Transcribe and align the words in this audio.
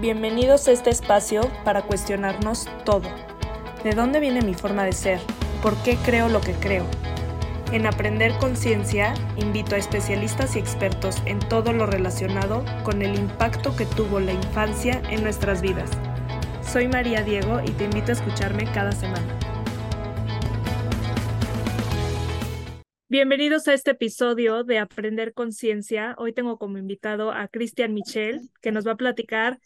Bienvenidos 0.00 0.66
a 0.66 0.72
este 0.72 0.88
espacio 0.88 1.42
para 1.62 1.82
cuestionarnos 1.82 2.66
todo. 2.86 3.06
¿De 3.84 3.90
dónde 3.90 4.18
viene 4.18 4.40
mi 4.40 4.54
forma 4.54 4.86
de 4.86 4.92
ser? 4.92 5.20
¿Por 5.62 5.76
qué 5.82 5.98
creo 6.02 6.30
lo 6.30 6.40
que 6.40 6.54
creo? 6.54 6.86
En 7.70 7.84
Aprender 7.84 8.32
Conciencia 8.38 9.12
invito 9.36 9.74
a 9.74 9.78
especialistas 9.78 10.56
y 10.56 10.58
expertos 10.58 11.16
en 11.26 11.38
todo 11.38 11.74
lo 11.74 11.84
relacionado 11.84 12.64
con 12.82 13.02
el 13.02 13.14
impacto 13.14 13.76
que 13.76 13.84
tuvo 13.84 14.20
la 14.20 14.32
infancia 14.32 15.02
en 15.10 15.22
nuestras 15.22 15.60
vidas. 15.60 15.90
Soy 16.62 16.88
María 16.88 17.22
Diego 17.22 17.60
y 17.62 17.70
te 17.72 17.84
invito 17.84 18.12
a 18.12 18.14
escucharme 18.14 18.64
cada 18.72 18.92
semana. 18.92 19.38
Bienvenidos 23.10 23.68
a 23.68 23.74
este 23.74 23.90
episodio 23.90 24.64
de 24.64 24.78
Aprender 24.78 25.34
Conciencia. 25.34 26.14
Hoy 26.16 26.32
tengo 26.32 26.58
como 26.58 26.78
invitado 26.78 27.32
a 27.32 27.48
Cristian 27.48 27.92
Michel, 27.92 28.48
que 28.62 28.72
nos 28.72 28.86
va 28.86 28.92
a 28.92 28.96
platicar 28.96 29.58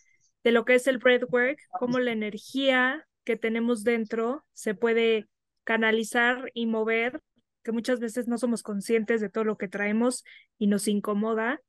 de 0.45 0.53
lo 0.53 0.65
que 0.65 0.75
es 0.75 0.87
el 0.87 0.99
breathwork, 0.99 1.59
cómo 1.79 1.99
la 1.99 2.13
energía 2.13 3.07
que 3.25 3.37
tenemos 3.37 3.83
dentro 3.83 4.45
se 4.53 4.75
puede 4.75 5.29
canalizar 5.65 6.51
y 6.53 6.67
mover, 6.67 7.23
que 7.63 7.73
muchas 7.73 7.99
veces 7.99 8.29
no 8.29 8.37
somos 8.37 8.63
conscientes 8.63 9.23
de 9.23 9.31
todo 9.31 9.45
lo 9.45 9.57
que 9.57 9.69
traemos 9.69 10.23
y 10.59 10.67
nos 10.67 10.87
incomoda. 10.87 11.61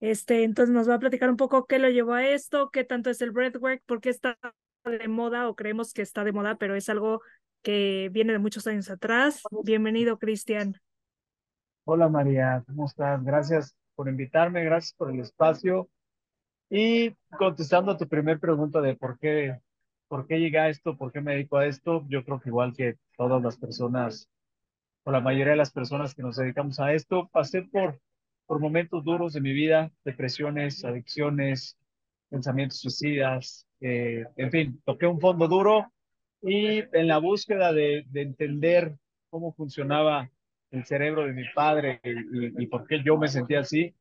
Este, 0.00 0.44
entonces 0.44 0.74
nos 0.74 0.88
va 0.88 0.94
a 0.94 0.98
platicar 0.98 1.28
un 1.28 1.36
poco 1.36 1.66
qué 1.66 1.78
lo 1.78 1.88
llevó 1.90 2.14
a 2.14 2.26
esto, 2.26 2.70
qué 2.70 2.84
tanto 2.84 3.10
es 3.10 3.20
el 3.20 3.30
breathwork, 3.30 3.82
por 3.84 4.00
qué 4.00 4.08
está 4.08 4.38
de 4.84 5.08
moda 5.08 5.48
o 5.48 5.54
creemos 5.54 5.92
que 5.92 6.02
está 6.02 6.24
de 6.24 6.32
moda, 6.32 6.56
pero 6.56 6.74
es 6.74 6.88
algo 6.88 7.20
que 7.62 8.08
viene 8.10 8.32
de 8.32 8.38
muchos 8.38 8.66
años 8.66 8.90
atrás. 8.90 9.42
Bienvenido, 9.64 10.18
Cristian. 10.18 10.74
Hola 11.84 12.08
María, 12.08 12.64
¿cómo 12.66 12.86
estás? 12.86 13.22
Gracias 13.22 13.76
por 13.94 14.08
invitarme, 14.08 14.64
gracias 14.64 14.94
por 14.94 15.10
el 15.10 15.20
espacio. 15.20 15.90
Y 16.70 17.10
contestando 17.38 17.92
a 17.92 17.96
tu 17.96 18.08
primer 18.08 18.40
pregunta 18.40 18.80
de 18.80 18.96
por 18.96 19.18
qué, 19.18 19.58
por 20.08 20.26
qué 20.26 20.38
llegué 20.38 20.58
a 20.58 20.68
esto, 20.68 20.96
por 20.96 21.12
qué 21.12 21.20
me 21.20 21.32
dedico 21.32 21.58
a 21.58 21.66
esto, 21.66 22.04
yo 22.08 22.24
creo 22.24 22.40
que 22.40 22.48
igual 22.48 22.74
que 22.74 22.96
todas 23.16 23.42
las 23.42 23.56
personas, 23.56 24.28
o 25.04 25.12
la 25.12 25.20
mayoría 25.20 25.52
de 25.52 25.58
las 25.58 25.72
personas 25.72 26.14
que 26.14 26.22
nos 26.22 26.36
dedicamos 26.36 26.80
a 26.80 26.92
esto, 26.92 27.28
pasé 27.32 27.62
por, 27.62 28.00
por 28.46 28.60
momentos 28.60 29.04
duros 29.04 29.32
de 29.34 29.40
mi 29.40 29.52
vida, 29.52 29.92
depresiones, 30.04 30.84
adicciones, 30.84 31.78
pensamientos 32.30 32.80
suicidas, 32.80 33.66
eh, 33.80 34.24
en 34.36 34.50
fin, 34.50 34.82
toqué 34.84 35.06
un 35.06 35.20
fondo 35.20 35.46
duro 35.46 35.92
y 36.42 36.78
en 36.96 37.06
la 37.06 37.18
búsqueda 37.18 37.72
de, 37.72 38.04
de 38.08 38.22
entender 38.22 38.96
cómo 39.30 39.52
funcionaba 39.52 40.30
el 40.74 40.84
cerebro 40.84 41.24
de 41.24 41.32
mi 41.32 41.44
padre 41.54 42.00
y, 42.02 42.66
por 42.66 42.86
qué 42.86 43.02
yo 43.04 43.16
me 43.16 43.28
sentía 43.28 43.60
así, 43.60 43.94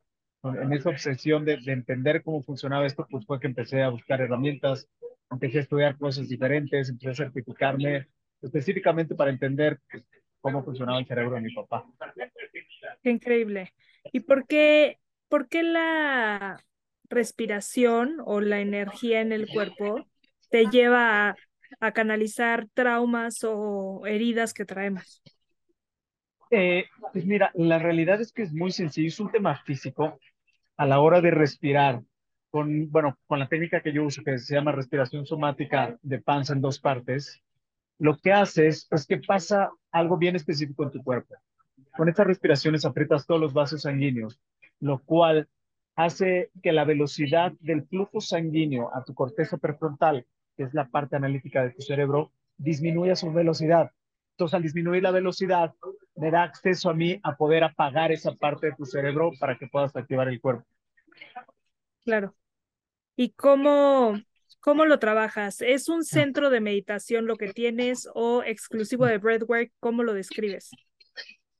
en 0.44 0.73
esa 0.73 0.89
obsesión 0.89 1.45
de, 1.45 1.59
entender 1.66 2.22
cómo 2.23 2.44
funcionaba 2.44 2.86
esto, 2.86 3.08
pues 3.09 3.25
fue 3.25 3.39
que 3.39 3.47
empecé 3.47 3.81
a 3.81 3.89
buscar 3.89 4.19
herramientas, 4.22 4.89
empecé 5.31 5.59
a 5.59 5.61
estudiar 5.61 5.97
cosas 5.97 6.27
diferentes, 6.27 6.89
empecé 6.89 7.09
a 7.09 7.25
certificarme 7.25 8.08
específicamente 8.41 9.16
para 9.16 9.31
entender 9.31 9.80
pues, 9.89 10.03
cómo 10.41 10.64
funcionaba 10.64 10.99
el 10.99 11.08
cerebro 11.08 11.36
de 11.36 11.41
mi 11.41 11.53
papá. 11.53 11.86
Qué 13.02 13.09
increíble. 13.09 13.73
¿Y 14.11 14.19
por 14.21 14.45
qué, 14.45 14.99
por 15.30 15.47
qué 15.47 15.64
la 15.64 16.61
respiración 17.09 18.17
o 18.25 18.41
la 18.41 18.59
energía 18.59 19.21
en 19.21 19.31
el 19.31 19.47
cuerpo 19.47 20.08
te 20.49 20.66
lleva 20.66 21.30
a, 21.30 21.36
a 21.80 21.91
canalizar 21.94 22.67
traumas 22.73 23.39
o 23.44 24.05
heridas 24.05 24.53
que 24.53 24.66
traemos? 24.66 25.23
Eh, 26.52 26.86
pues 27.14 27.25
mira, 27.25 27.52
la 27.55 27.80
realidad 27.80 28.21
es 28.21 28.31
que 28.31 28.44
es 28.44 28.53
muy 28.53 28.71
sencillo, 28.71 29.08
es 29.08 29.19
un 29.19 29.31
tema 29.31 29.55
físico 29.64 30.19
a 30.78 30.86
la 30.86 31.00
hora 31.00 31.22
de 31.22 31.32
respirar, 31.32 32.02
con, 32.50 32.92
bueno, 32.92 33.18
con 33.28 33.40
la 33.40 33.48
técnica 33.48 33.82
que 33.82 33.94
yo 33.94 34.04
uso, 34.04 34.24
que 34.24 34.38
se 34.38 34.56
llama 34.56 34.72
respiración 34.72 35.26
somática 35.26 35.98
de 36.02 36.22
panza 36.22 36.54
en 36.54 36.62
dos 36.62 36.80
partes, 36.80 37.42
lo 38.00 38.18
que 38.18 38.32
haces 38.32 38.88
es 38.92 39.08
que 39.08 39.18
pasa 39.18 39.72
algo 39.92 40.17
bien 40.17 40.36
específico 40.36 40.83
en 40.83 40.92
tu 40.92 41.04
cuerpo. 41.04 41.36
Con 41.95 42.10
estas 42.10 42.28
respiraciones 42.28 42.86
aprietas 42.86 43.26
todos 43.26 43.39
los 43.39 43.54
vasos 43.54 43.83
sanguíneos, 43.83 44.39
lo 44.80 45.00
cual 45.00 45.48
hace 45.95 46.50
que 46.62 46.72
la 46.72 46.86
velocidad 46.86 47.54
del 47.60 47.83
flujo 47.88 48.20
sanguíneo 48.20 48.95
a 48.95 49.04
tu 49.04 49.14
corteza 49.14 49.58
prefrontal, 49.58 50.26
que 50.58 50.64
es 50.64 50.73
la 50.73 50.88
parte 50.88 51.16
analítica 51.16 51.64
de 51.64 51.72
tu 51.72 51.82
cerebro, 51.82 52.32
disminuya 52.58 53.16
su 53.16 53.32
velocidad. 53.32 53.92
Entonces, 54.32 54.56
al 54.56 54.64
disminuir 54.64 55.04
la 55.04 55.12
velocidad, 55.12 55.73
me 56.23 56.32
da 56.32 56.44
acceso 56.44 56.89
a 56.89 56.94
mí 56.94 57.20
a 57.22 57.36
poder 57.36 57.66
apagar 57.66 58.14
esa 58.14 58.34
parte 58.34 58.67
de 58.67 58.76
tu 58.78 58.86
cerebro 58.86 59.32
para 59.42 59.58
que 59.58 59.67
puedas 59.67 59.94
activar 59.94 60.30
el 60.30 60.39
cuerpo. 60.39 60.64
Claro. 62.06 62.34
¿Y 63.17 63.32
cómo, 63.32 64.17
cómo 64.62 64.86
lo 64.86 65.00
trabajas? 65.00 65.62
¿Es 65.62 65.89
un 65.89 66.06
centro 66.06 66.50
de 66.50 66.62
meditación 66.62 67.28
lo 67.28 67.36
que 67.36 67.52
tienes 67.52 68.08
o 68.14 68.42
exclusivo 68.42 69.06
de 69.06 69.17
breathwork? 69.17 69.73
¿Cómo 69.82 70.02
lo 70.04 70.14
describes? 70.14 70.72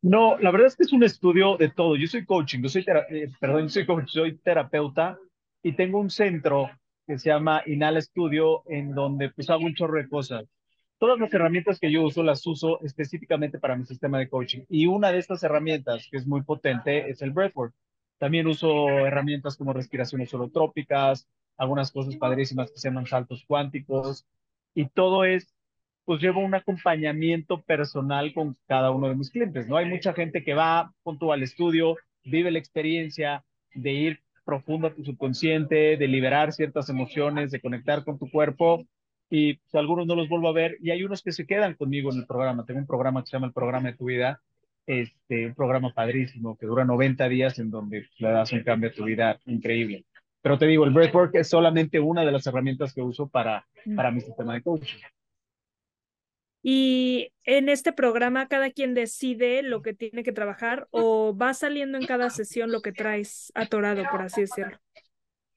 No, 0.02 0.38
la 0.38 0.50
verdad 0.52 0.68
es 0.68 0.78
que 0.78 0.84
es 0.84 0.94
un 0.94 1.04
estudio 1.04 1.58
de 1.58 1.70
todo. 1.70 1.98
Yo 1.98 2.08
soy 2.08 2.26
coaching, 2.26 2.62
yo 2.62 2.70
soy, 2.70 2.86
eh, 3.10 3.28
perdón, 3.42 3.64
yo 3.64 3.70
soy 3.70 3.86
coach, 3.86 4.12
soy 4.12 4.38
terapeuta 4.38 5.18
y 5.62 5.74
tengo 5.74 6.00
un 6.00 6.10
centro 6.10 6.70
que 7.06 7.20
se 7.20 7.30
llama 7.30 7.64
Inhala 7.66 8.02
Studio 8.02 8.64
en 8.68 8.96
donde 8.96 9.30
pues 9.30 9.50
hago 9.50 9.66
un 9.66 9.76
chorro 9.76 9.98
de 9.98 10.08
cosas 10.08 10.46
todas 11.04 11.20
las 11.20 11.34
herramientas 11.34 11.82
que 11.82 11.92
yo 11.92 12.02
uso 12.02 12.24
las 12.24 12.48
uso 12.48 12.80
específicamente 12.80 13.60
para 13.60 13.76
mi 13.76 13.84
sistema 13.84 14.20
de 14.20 14.30
coaching. 14.30 14.62
Y 14.70 14.86
una 14.86 15.12
de 15.12 15.18
estas 15.18 15.44
herramientas 15.44 16.08
que 16.10 16.16
es 16.16 16.26
muy 16.26 16.44
potente 16.44 17.10
es 17.10 17.22
el 17.22 17.32
breathwork. 17.32 17.74
También 18.20 18.48
uso 18.48 18.88
herramientas 18.88 19.58
como 19.58 19.74
respiraciones 19.74 20.34
holotrópicas, 20.34 21.28
algunas 21.58 21.92
cosas 21.92 22.16
padrísimas 22.16 22.72
que 22.72 22.78
se 22.78 22.88
llaman 22.88 23.06
saltos 23.06 23.44
cuánticos. 23.46 24.26
Y 24.74 24.88
todo 24.88 25.26
es, 25.26 25.54
pues 26.06 26.22
llevo 26.22 26.40
un 26.40 26.56
acompañamiento 26.56 27.62
personal 27.64 28.34
con 28.34 28.56
cada 28.66 28.92
uno 28.92 29.10
de 29.10 29.16
mis 29.16 29.30
clientes, 29.30 29.68
¿no? 29.68 29.76
Hay 29.76 29.90
mucha 29.90 30.14
gente 30.14 30.42
que 30.42 30.54
va 30.54 30.94
punto 31.04 31.34
al 31.34 31.44
estudio, 31.44 31.98
vive 32.24 32.50
la 32.50 32.60
experiencia 32.60 33.44
de 33.74 33.92
ir 33.92 34.20
profundo 34.46 34.88
a 34.88 34.94
tu 34.96 35.04
subconsciente, 35.04 35.98
de 35.98 36.08
liberar 36.08 36.54
ciertas 36.54 36.88
emociones, 36.88 37.52
de 37.52 37.60
conectar 37.60 38.06
con 38.06 38.18
tu 38.18 38.32
cuerpo 38.32 38.86
y 39.30 39.56
pues, 39.56 39.76
algunos 39.76 40.06
no 40.06 40.16
los 40.16 40.30
vuelvo 40.30 40.50
a 40.50 40.54
ver 40.54 40.78
y 40.82 40.92
hay 40.92 41.04
unos 41.04 41.22
que 41.22 41.32
se 41.32 41.46
quedan 41.46 41.76
conmigo 41.76 42.12
en 42.12 42.20
el 42.20 42.26
programa. 42.26 42.66
Tengo 42.66 42.80
un 42.80 42.88
programa 42.88 43.22
que 43.22 43.28
se 43.28 43.38
llama 43.38 43.48
el 43.48 43.54
programa 43.54 43.92
de 43.92 43.98
tu 43.98 44.06
vida, 44.06 44.42
este, 44.86 45.48
un 45.48 45.56
programa 45.56 45.94
padrísimo 45.94 46.58
que 46.58 46.66
dura 46.66 46.86
90 46.86 47.28
días 47.30 47.60
en 47.60 47.72
donde 47.72 48.08
le 48.18 48.30
das 48.30 48.52
un 48.52 48.64
cambio 48.64 48.90
a 48.90 48.94
tu 48.94 49.06
vida 49.06 49.40
increíble. 49.46 50.06
Pero 50.42 50.58
te 50.58 50.68
digo, 50.68 50.84
el 50.84 50.92
breathwork 50.92 51.36
es 51.36 51.50
solamente 51.50 52.00
una 52.00 52.26
de 52.26 52.32
las 52.32 52.46
herramientas 52.46 52.94
que 52.94 53.02
uso 53.02 53.28
para, 53.28 53.66
mm. 53.86 53.96
para 53.96 54.12
mi 54.12 54.20
sistema 54.20 54.54
de 54.54 54.62
coaching. 54.62 55.00
Y 56.66 57.34
en 57.44 57.68
este 57.68 57.92
programa 57.92 58.48
cada 58.48 58.72
quien 58.72 58.94
decide 58.94 59.64
lo 59.64 59.82
que 59.82 59.94
tiene 59.94 60.24
que 60.24 60.32
trabajar 60.32 60.88
o 60.92 61.36
va 61.36 61.54
saliendo 61.54 61.98
en 61.98 62.06
cada 62.06 62.30
sesión 62.30 62.72
lo 62.72 62.82
que 62.82 62.94
traes 62.94 63.52
atorado, 63.54 64.04
por 64.10 64.22
así 64.22 64.42
decirlo. 64.42 64.80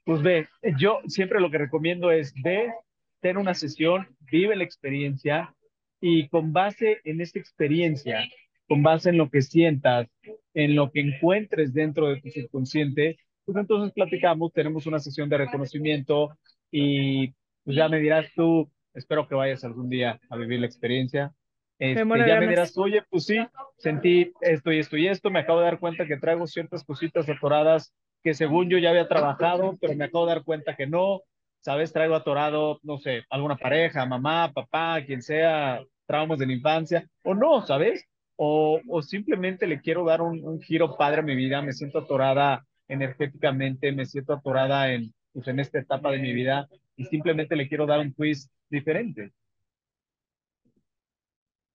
Pues 0.05 0.23
ve, 0.23 0.49
yo 0.79 1.01
siempre 1.07 1.41
lo 1.41 1.51
que 1.51 1.59
recomiendo 1.59 2.11
es 2.11 2.35
ve, 2.43 2.73
ten 3.21 3.37
una 3.37 3.55
sesión, 3.55 4.09
vive 4.21 4.57
la 4.57 4.65
experiencia 4.65 5.55
y 6.01 6.29
con 6.29 6.53
base 6.53 7.01
en 7.05 7.21
esta 7.21 7.39
experiencia, 7.39 8.25
con 8.69 8.83
base 8.83 9.11
en 9.11 9.19
lo 9.19 9.31
que 9.31 9.43
sientas, 9.43 10.09
en 10.55 10.75
lo 10.75 10.91
que 10.91 11.01
encuentres 11.01 11.73
dentro 11.73 12.09
de 12.09 12.21
tu 12.21 12.31
subconsciente, 12.31 13.19
pues 13.45 13.57
entonces 13.57 13.93
platicamos, 13.93 14.53
tenemos 14.53 14.87
una 14.87 14.99
sesión 14.99 15.29
de 15.29 15.39
reconocimiento 15.39 16.37
y 16.71 17.33
pues 17.65 17.77
ya 17.77 17.89
me 17.89 17.99
dirás 18.01 18.27
tú, 18.35 18.71
espero 18.93 19.29
que 19.29 19.35
vayas 19.35 19.65
algún 19.65 19.89
día 19.89 20.21
a 20.29 20.37
vivir 20.37 20.61
la 20.61 20.67
experiencia. 20.67 21.33
Este, 21.79 22.05
ya 22.27 22.41
me 22.41 22.47
dirás, 22.47 22.77
oye, 22.79 23.03
pues 23.11 23.27
sí, 23.27 23.39
sentí 23.77 24.33
esto 24.41 24.73
y 24.73 24.79
esto 24.79 24.97
y 24.97 25.09
esto, 25.09 25.31
me 25.31 25.41
acabo 25.41 25.61
de 25.61 25.67
dar 25.67 25.79
cuenta 25.79 26.07
que 26.07 26.17
traigo 26.17 26.47
ciertas 26.47 26.85
cositas 26.85 27.29
atoradas 27.29 27.95
que 28.23 28.35
según 28.35 28.71
yo 28.71 28.79
ya 28.79 28.91
había 28.91 29.07
trabajado, 29.07 29.77
pero 29.81 29.95
me 29.95 30.07
acabo 30.07 30.27
de 30.27 30.35
dar 30.35 30.43
cuenta 30.43 30.75
que 30.75 30.87
no, 30.87 31.23
¿sabes? 31.67 31.93
Traigo 31.93 32.15
atorado, 32.15 32.79
no 32.85 32.97
sé, 32.99 33.25
alguna 33.29 33.57
pareja, 33.57 34.07
mamá, 34.07 34.53
papá, 34.53 35.05
quien 35.05 35.21
sea, 35.21 35.83
traumas 36.07 36.39
de 36.39 36.47
la 36.47 36.53
infancia, 36.53 37.11
o 37.25 37.35
no, 37.35 37.67
¿sabes? 37.67 38.05
O, 38.37 38.81
simplemente 39.03 39.67
le 39.67 39.81
quiero 39.81 40.05
dar 40.05 40.23
un, 40.23 40.45
un, 40.45 40.61
giro 40.61 40.97
padre 40.97 41.23
a 41.23 41.25
mi 41.25 41.35
vida, 41.35 41.61
me 41.63 41.73
siento 41.73 41.99
atorada 41.99 42.65
energéticamente, 42.87 43.91
me 43.91 44.07
siento 44.07 44.35
atorada 44.35 44.93
en, 44.93 45.13
pues, 45.33 45.49
en 45.49 45.59
esta 45.59 45.81
etapa 45.81 46.13
de 46.13 46.21
mi 46.21 46.33
vida 46.33 46.69
y 46.95 47.07
simplemente 47.07 47.57
le 47.57 47.67
quiero 47.67 47.85
dar 47.85 47.99
un 47.99 48.15
twist 48.15 48.49
diferente. 48.71 49.33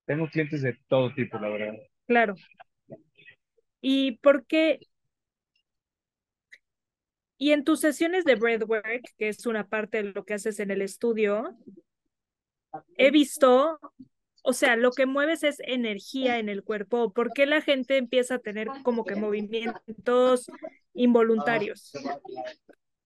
Tengo 0.05 0.29
clientes 0.29 0.61
de 0.61 0.77
todo 0.87 1.13
tipo, 1.13 1.37
la 1.37 1.49
verdad. 1.49 1.73
Claro. 2.07 2.35
¿Y 3.81 4.13
por 4.19 4.45
qué 4.45 4.79
y 7.41 7.53
en 7.53 7.63
tus 7.63 7.79
sesiones 7.79 8.23
de 8.23 8.35
breathwork, 8.35 9.01
que 9.17 9.27
es 9.27 9.47
una 9.47 9.67
parte 9.67 10.03
de 10.03 10.11
lo 10.11 10.25
que 10.25 10.35
haces 10.35 10.59
en 10.59 10.69
el 10.69 10.83
estudio, 10.83 11.57
he 12.97 13.09
visto, 13.09 13.79
o 14.43 14.53
sea, 14.53 14.75
lo 14.75 14.91
que 14.91 15.07
mueves 15.07 15.41
es 15.41 15.59
energía 15.61 16.37
en 16.37 16.49
el 16.49 16.63
cuerpo. 16.63 17.11
¿Por 17.11 17.33
qué 17.33 17.47
la 17.47 17.61
gente 17.61 17.97
empieza 17.97 18.35
a 18.35 18.39
tener 18.39 18.67
como 18.83 19.03
que 19.05 19.15
movimientos 19.15 20.51
involuntarios? 20.93 21.91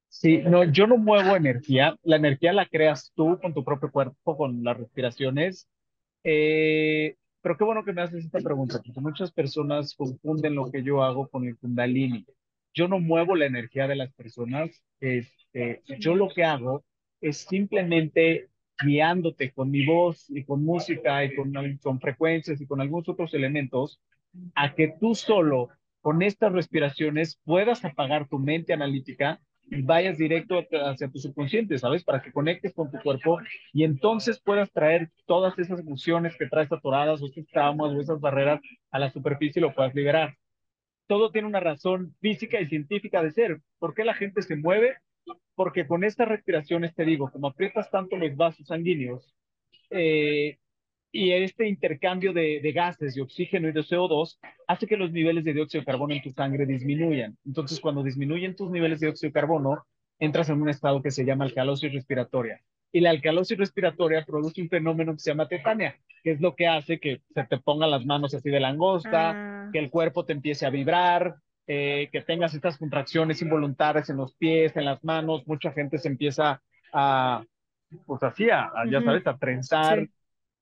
Sí, 0.09 0.39
no, 0.39 0.65
yo 0.65 0.85
no 0.85 0.97
muevo 0.97 1.37
energía. 1.37 1.95
La 2.03 2.17
energía 2.17 2.51
la 2.51 2.65
creas 2.65 3.13
tú 3.15 3.39
con 3.41 3.53
tu 3.53 3.63
propio 3.63 3.89
cuerpo, 3.89 4.35
con 4.35 4.65
las 4.65 4.75
respiraciones. 4.75 5.69
Eh, 6.25 7.15
pero 7.41 7.55
qué 7.55 7.63
bueno 7.63 7.85
que 7.85 7.93
me 7.93 8.01
haces 8.01 8.25
esta 8.25 8.41
pregunta, 8.41 8.81
porque 8.83 8.99
muchas 8.99 9.31
personas 9.31 9.95
confunden 9.95 10.55
lo 10.55 10.69
que 10.69 10.83
yo 10.83 11.01
hago 11.03 11.29
con 11.29 11.47
el 11.47 11.57
Kundalini. 11.57 12.25
Yo 12.75 12.87
no 12.87 12.99
muevo 12.99 13.35
la 13.35 13.45
energía 13.45 13.87
de 13.87 13.95
las 13.95 14.13
personas. 14.13 14.83
Este, 14.99 15.81
yo 15.99 16.13
lo 16.13 16.27
que 16.27 16.43
hago 16.43 16.83
es 17.21 17.37
simplemente 17.37 18.49
guiándote 18.83 19.51
con 19.51 19.71
mi 19.71 19.85
voz 19.85 20.29
y 20.29 20.43
con 20.43 20.63
música 20.63 21.23
y 21.23 21.33
con, 21.33 21.99
frecuencias 22.01 22.59
y 22.59 22.67
con 22.67 22.81
algunos 22.81 23.07
otros 23.07 23.33
elementos 23.33 24.01
a 24.53 24.75
que 24.75 24.93
tú 24.99 25.15
solo 25.15 25.69
con 26.01 26.21
estas 26.21 26.51
respiraciones 26.51 27.39
puedas 27.45 27.85
apagar 27.85 28.27
tu 28.27 28.37
mente 28.37 28.73
analítica 28.73 29.39
y 29.67 29.81
vayas 29.81 30.17
directo 30.17 30.63
hacia 30.83 31.09
tu 31.09 31.17
subconsciente, 31.17 31.79
¿sabes? 31.79 32.03
Para 32.03 32.21
que 32.21 32.31
conectes 32.31 32.73
con 32.73 32.91
tu 32.91 32.99
cuerpo 32.99 33.39
y 33.73 33.83
entonces 33.85 34.39
puedas 34.39 34.71
traer 34.71 35.09
todas 35.25 35.57
esas 35.57 35.79
emociones 35.79 36.35
que 36.37 36.47
traes 36.47 36.71
atoradas 36.71 37.21
o 37.21 37.25
esos 37.25 37.47
traumas 37.47 37.93
o 37.93 38.01
esas 38.01 38.19
barreras 38.19 38.59
a 38.91 38.99
la 38.99 39.09
superficie 39.09 39.59
y 39.59 39.61
lo 39.61 39.73
puedas 39.73 39.95
liberar. 39.95 40.35
Todo 41.07 41.31
tiene 41.31 41.47
una 41.47 41.59
razón 41.59 42.15
física 42.19 42.59
y 42.59 42.67
científica 42.67 43.21
de 43.21 43.31
ser. 43.31 43.61
¿Por 43.79 43.93
qué 43.93 44.03
la 44.03 44.13
gente 44.13 44.41
se 44.41 44.55
mueve? 44.55 44.97
Porque 45.55 45.87
con 45.87 46.03
estas 46.03 46.27
respiraciones, 46.27 46.95
te 46.95 47.05
digo, 47.05 47.29
como 47.31 47.47
aprietas 47.47 47.89
tanto 47.91 48.17
los 48.17 48.35
vasos 48.35 48.67
sanguíneos, 48.67 49.33
eh, 49.89 50.57
y 51.11 51.31
este 51.31 51.69
intercambio 51.69 52.33
de, 52.33 52.59
de, 52.61 52.71
gases, 52.73 53.15
de 53.15 53.21
oxígeno 53.21 53.69
y 53.69 53.71
de 53.71 53.81
CO2, 53.81 54.37
hace 54.67 54.85
que 54.85 54.97
los 54.97 55.13
niveles 55.13 55.45
de 55.45 55.53
dióxido 55.53 55.81
de 55.81 55.85
carbono 55.85 56.13
en 56.13 56.21
tu 56.21 56.33
sangre 56.33 56.65
disminuyan. 56.65 57.37
Entonces, 57.45 57.79
cuando 57.79 58.03
disminuyen 58.03 58.55
tus 58.55 58.69
niveles 58.69 58.99
de 58.99 59.07
dióxido 59.07 59.29
de 59.29 59.33
carbono, 59.33 59.85
entras 60.19 60.49
en 60.49 60.61
un 60.61 60.67
estado 60.67 61.01
que 61.01 61.11
se 61.11 61.23
llama 61.23 61.45
alcalosis 61.45 61.93
respiratoria. 61.93 62.61
Y 62.95 63.01
la 63.01 63.09
alcalosis 63.09 63.57
respiratoria 63.57 64.23
produce 64.25 64.61
un 64.61 64.69
fenómeno 64.69 65.11
que 65.11 65.19
se 65.19 65.31
llama 65.31 65.49
tetania, 65.49 65.97
que 66.23 66.31
es 66.31 66.39
lo 66.39 66.55
que 66.55 66.65
hace 66.67 66.97
que 66.97 67.21
se 67.33 67.43
te 67.43 67.57
pongan 67.57 67.91
las 67.91 68.05
manos 68.05 68.33
así 68.33 68.49
de 68.49 68.61
langosta, 68.61 69.31
ah. 69.35 69.69
que 69.73 69.79
el 69.79 69.89
cuerpo 69.89 70.23
te 70.23 70.31
empiece 70.31 70.65
a 70.65 70.69
vibrar, 70.69 71.35
eh, 71.67 72.07
que 72.13 72.21
tengas 72.21 72.53
estas 72.53 72.77
contracciones 72.77 73.41
involuntarias 73.41 74.09
en 74.09 74.15
los 74.15 74.33
pies, 74.35 74.77
en 74.77 74.85
las 74.85 75.03
manos. 75.03 75.45
Mucha 75.45 75.73
gente 75.73 75.97
se 75.97 76.07
empieza 76.07 76.61
a, 76.93 77.43
pues 78.05 78.23
así, 78.23 78.49
a, 78.49 78.71
ya 78.89 79.01
sabes, 79.01 79.27
a 79.27 79.37
trenzar. 79.37 79.99
Sí 79.99 80.09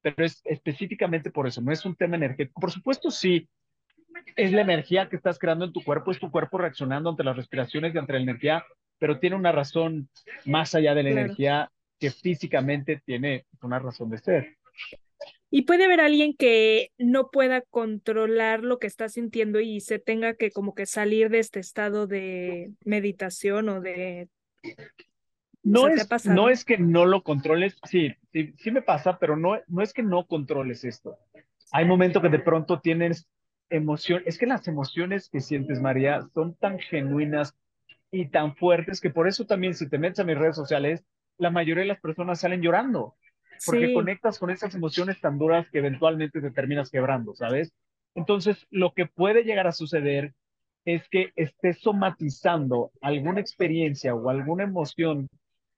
pero 0.04 0.26
es 0.26 0.42
específicamente 0.44 1.32
por 1.32 1.48
eso, 1.48 1.62
no 1.62 1.72
es 1.72 1.86
un 1.86 1.96
tema 1.96 2.18
energético. 2.18 2.60
Por 2.60 2.72
supuesto, 2.72 3.10
sí, 3.10 3.48
es 4.36 4.52
la 4.52 4.62
energía 4.62 5.08
que 5.08 5.16
estás 5.16 5.40
creando 5.40 5.64
en 5.66 5.72
tu 5.72 5.82
cuerpo, 5.82 6.12
es 6.12 6.20
tu 6.20 6.30
cuerpo 6.30 6.58
reaccionando 6.58 7.10
ante 7.10 7.24
las 7.24 7.38
respiraciones 7.38 7.96
y 7.96 7.98
ante 7.98 8.12
la 8.12 8.20
energía, 8.20 8.66
pero 9.00 9.20
tiene 9.20 9.38
una 9.38 9.54
razón 9.54 10.10
más 10.46 10.76
allá 10.76 10.94
de 10.94 11.04
la 11.04 11.10
energía 11.10 11.72
que 12.04 12.12
físicamente 12.12 13.02
tiene 13.06 13.46
una 13.62 13.80
razón 13.80 14.10
de 14.10 14.18
ser. 14.18 14.58
Y 15.50 15.62
puede 15.62 15.86
haber 15.86 16.02
alguien 16.02 16.36
que 16.36 16.92
no 16.98 17.30
pueda 17.32 17.62
controlar 17.62 18.62
lo 18.62 18.78
que 18.78 18.88
está 18.88 19.08
sintiendo 19.08 19.62
y 19.62 19.80
se 19.80 20.00
tenga 20.00 20.34
que 20.34 20.52
como 20.52 20.76
que 20.76 20.86
salir 20.86 21.30
de 21.30 21.40
este 21.40 21.62
estado 21.62 22.06
de 22.06 22.74
meditación 22.84 23.70
o 23.70 23.80
de 23.80 24.28
no 25.64 25.88
es, 25.88 26.26
no 26.26 26.50
es 26.50 26.66
que 26.66 26.78
no 26.78 27.06
lo 27.06 27.24
controles, 27.24 27.78
sí, 27.90 28.14
sí, 28.34 28.54
sí 28.58 28.72
me 28.72 28.82
pasa, 28.82 29.18
pero 29.18 29.38
no, 29.38 29.62
no 29.68 29.82
es 29.82 29.94
que 29.94 30.04
no 30.04 30.28
controles 30.28 30.84
esto. 30.84 31.18
Hay 31.72 31.86
momentos 31.86 32.22
que 32.22 32.28
de 32.28 32.40
pronto 32.40 32.82
tienes 32.82 33.30
emoción, 33.70 34.24
es 34.26 34.38
que 34.38 34.46
las 34.46 34.68
emociones 34.68 35.30
que 35.30 35.40
sientes, 35.40 35.80
María, 35.80 36.28
son 36.34 36.54
tan 36.56 36.80
genuinas 36.80 37.56
y 38.12 38.28
tan 38.28 38.58
fuertes 38.58 39.00
que 39.00 39.10
por 39.10 39.30
eso 39.30 39.46
también 39.46 39.74
si 39.74 39.88
te 39.88 39.98
metes 39.98 40.20
a 40.20 40.26
mis 40.26 40.38
redes 40.38 40.58
sociales, 40.58 41.06
la 41.38 41.50
mayoría 41.50 41.84
de 41.84 41.88
las 41.88 42.00
personas 42.00 42.40
salen 42.40 42.62
llorando, 42.62 43.16
porque 43.66 43.94
conectas 43.94 44.40
con 44.40 44.50
esas 44.50 44.74
emociones 44.76 45.20
tan 45.22 45.38
duras 45.38 45.68
que 45.72 45.80
eventualmente 45.80 46.42
te 46.42 46.52
terminas 46.52 46.90
quebrando, 46.90 47.34
¿sabes? 47.36 47.74
Entonces, 48.16 48.68
lo 48.70 48.94
que 48.94 49.06
puede 49.06 49.44
llegar 49.44 49.68
a 49.68 49.72
suceder 49.72 50.34
es 50.86 51.08
que 51.10 51.32
estés 51.36 51.80
somatizando 51.80 52.92
alguna 53.02 53.40
experiencia 53.40 54.14
o 54.14 54.30
alguna 54.30 54.64
emoción 54.64 55.30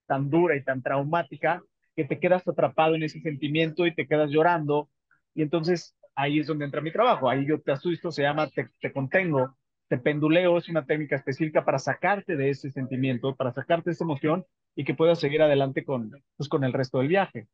tan 0.07 0.29
dura 0.29 0.55
y 0.55 0.63
tan 0.63 0.81
traumática 0.81 1.61
que 1.95 2.05
te 2.05 2.19
quedas 2.19 2.47
atrapado 2.47 2.95
en 2.95 3.03
ese 3.03 3.21
sentimiento 3.21 3.85
y 3.85 3.93
te 3.93 4.07
quedas 4.07 4.31
llorando. 4.31 4.89
Y 5.33 5.43
entonces 5.43 5.95
ahí 6.15 6.39
es 6.39 6.47
donde 6.47 6.65
entra 6.65 6.81
mi 6.81 6.91
trabajo. 6.91 7.29
Ahí 7.29 7.45
yo 7.45 7.61
te 7.61 7.71
asusto, 7.71 8.11
se 8.11 8.23
llama 8.23 8.49
te, 8.49 8.69
te 8.81 8.91
contengo, 8.91 9.55
te 9.87 9.97
penduleo, 9.97 10.57
es 10.57 10.67
una 10.69 10.85
técnica 10.85 11.15
específica 11.15 11.63
para 11.63 11.79
sacarte 11.79 12.35
de 12.35 12.49
ese 12.49 12.71
sentimiento, 12.71 13.35
para 13.35 13.53
sacarte 13.53 13.89
de 13.89 13.93
esa 13.93 14.03
emoción 14.03 14.45
y 14.75 14.83
que 14.83 14.93
puedas 14.93 15.19
seguir 15.19 15.41
adelante 15.41 15.83
con, 15.83 16.11
pues, 16.37 16.49
con 16.49 16.63
el 16.63 16.73
resto 16.73 16.99
del 16.99 17.07
viaje. 17.07 17.47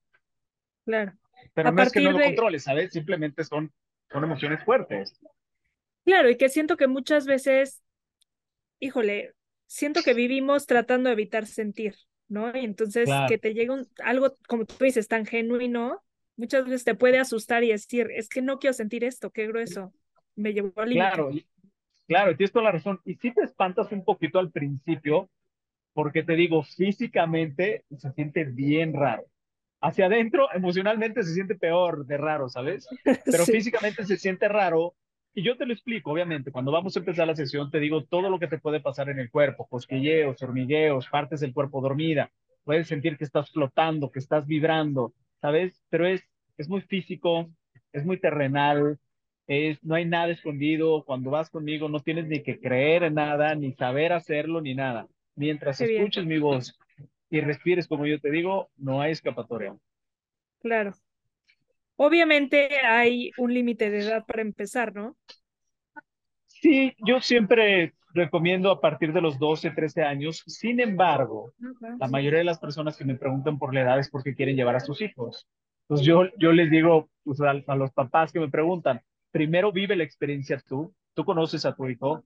Claro. 0.85 1.13
Pero 1.53 1.71
no 1.71 1.81
es 1.81 1.91
que 1.91 2.01
no 2.01 2.12
lo 2.12 2.19
controles, 2.19 2.63
¿sabes? 2.63 2.91
Simplemente 2.91 3.44
son, 3.44 3.71
son 4.12 4.23
emociones 4.23 4.63
fuertes. 4.63 5.19
Claro, 6.06 6.29
y 6.29 6.38
que 6.38 6.50
siento 6.50 6.77
que 6.77 6.88
muchas 6.88 7.25
veces, 7.25 7.83
híjole, 8.79 9.33
siento 9.68 10.01
que 10.03 10.13
vivimos 10.13 10.65
tratando 10.65 11.09
de 11.09 11.13
evitar 11.13 11.45
sentir, 11.45 11.95
¿no? 12.27 12.56
Y 12.56 12.65
entonces 12.65 13.09
que 13.27 13.38
te 13.38 13.53
llegue 13.53 13.69
un, 13.69 13.88
algo, 14.03 14.35
como 14.47 14.65
tú 14.65 14.83
dices, 14.83 15.07
tan 15.07 15.25
genuino, 15.25 16.01
muchas 16.35 16.65
veces 16.65 16.83
te 16.83 16.95
puede 16.95 17.19
asustar 17.19 17.63
y 17.63 17.69
decir, 17.69 18.09
es 18.15 18.29
que 18.29 18.41
no 18.41 18.57
quiero 18.59 18.74
sentir 18.74 19.03
esto, 19.03 19.31
qué 19.31 19.47
grueso, 19.47 19.94
me 20.35 20.53
llevó 20.53 20.74
al 20.75 20.89
límite. 20.89 21.07
Claro, 21.07 21.31
claro, 22.07 22.35
tienes 22.35 22.51
toda 22.51 22.65
la 22.65 22.71
razón. 22.71 23.00
Y 23.06 23.15
sí 23.15 23.31
te 23.31 23.44
espantas 23.44 23.91
un 23.91 24.03
poquito 24.03 24.39
al 24.39 24.51
principio, 24.51 25.29
porque 25.93 26.23
te 26.23 26.35
digo, 26.35 26.63
físicamente 26.63 27.85
se 27.97 28.11
siente 28.11 28.45
bien 28.45 28.93
raro. 28.93 29.23
Hacia 29.81 30.05
adentro, 30.05 30.47
emocionalmente 30.53 31.23
se 31.23 31.33
siente 31.33 31.55
peor 31.55 32.05
de 32.05 32.17
raro, 32.17 32.49
¿sabes? 32.49 32.88
Pero 33.25 33.45
físicamente 33.45 34.05
se 34.05 34.17
siente 34.17 34.47
raro 34.47 34.95
y 35.33 35.43
yo 35.43 35.55
te 35.55 35.65
lo 35.65 35.73
explico, 35.73 36.11
obviamente, 36.11 36.51
cuando 36.51 36.73
vamos 36.73 36.95
a 36.95 36.99
empezar 36.99 37.25
la 37.25 37.35
sesión, 37.35 37.71
te 37.71 37.79
digo 37.79 38.03
todo 38.03 38.29
lo 38.29 38.38
que 38.38 38.47
te 38.47 38.59
puede 38.59 38.81
pasar 38.81 39.09
en 39.09 39.17
el 39.17 39.31
cuerpo, 39.31 39.65
cosquilleos, 39.65 40.41
hormigueos, 40.43 41.07
partes 41.07 41.39
del 41.39 41.53
cuerpo 41.53 41.79
dormida, 41.79 42.29
puedes 42.65 42.88
sentir 42.88 43.17
que 43.17 43.23
estás 43.23 43.49
flotando, 43.49 44.11
que 44.11 44.19
estás 44.19 44.45
vibrando, 44.45 45.13
¿sabes? 45.39 45.81
Pero 45.89 46.05
es, 46.05 46.21
es 46.57 46.67
muy 46.67 46.81
físico, 46.81 47.49
es 47.93 48.05
muy 48.05 48.19
terrenal, 48.19 48.99
es, 49.47 49.81
no 49.85 49.95
hay 49.95 50.05
nada 50.05 50.31
escondido, 50.31 51.05
cuando 51.05 51.31
vas 51.31 51.49
conmigo 51.49 51.88
no 51.88 52.01
tienes 52.01 52.27
ni 52.27 52.43
que 52.43 52.59
creer 52.59 53.03
en 53.03 53.13
nada, 53.13 53.55
ni 53.55 53.71
saber 53.73 54.11
hacerlo, 54.11 54.59
ni 54.59 54.75
nada. 54.75 55.07
Mientras 55.35 55.79
escuches 55.81 56.25
mi 56.25 56.39
voz 56.39 56.77
y 57.29 57.41
respires 57.41 57.87
como 57.87 58.05
yo 58.05 58.19
te 58.19 58.29
digo, 58.31 58.69
no 58.77 59.01
hay 59.01 59.11
escapatoria. 59.11 59.75
Claro. 60.61 60.93
Obviamente 61.95 62.79
hay 62.79 63.31
un 63.38 63.53
límite 63.53 63.89
de 63.89 64.00
edad 64.00 64.25
para 64.25 64.41
empezar, 64.41 64.93
¿no? 64.93 65.15
Sí, 66.47 66.93
yo 67.05 67.21
siempre 67.21 67.93
recomiendo 68.13 68.71
a 68.71 68.81
partir 68.81 69.13
de 69.13 69.21
los 69.21 69.39
12, 69.39 69.71
13 69.71 70.03
años. 70.03 70.43
Sin 70.45 70.79
embargo, 70.79 71.53
la 72.00 72.07
mayoría 72.07 72.39
de 72.39 72.45
las 72.45 72.59
personas 72.59 72.97
que 72.97 73.05
me 73.05 73.15
preguntan 73.15 73.57
por 73.57 73.73
la 73.73 73.81
edad 73.81 74.00
es 74.00 74.09
porque 74.09 74.35
quieren 74.35 74.55
llevar 74.55 74.75
a 74.75 74.79
sus 74.79 75.01
hijos. 75.01 75.47
Entonces 75.83 76.05
yo, 76.05 76.23
yo 76.38 76.51
les 76.51 76.69
digo 76.69 77.09
pues, 77.23 77.41
a, 77.41 77.51
a 77.51 77.75
los 77.75 77.91
papás 77.91 78.31
que 78.31 78.39
me 78.39 78.50
preguntan, 78.50 79.01
primero 79.31 79.71
vive 79.71 79.95
la 79.95 80.03
experiencia 80.03 80.61
tú, 80.67 80.93
tú 81.13 81.25
conoces 81.25 81.65
a 81.65 81.75
tu 81.75 81.88
hijo, 81.88 82.23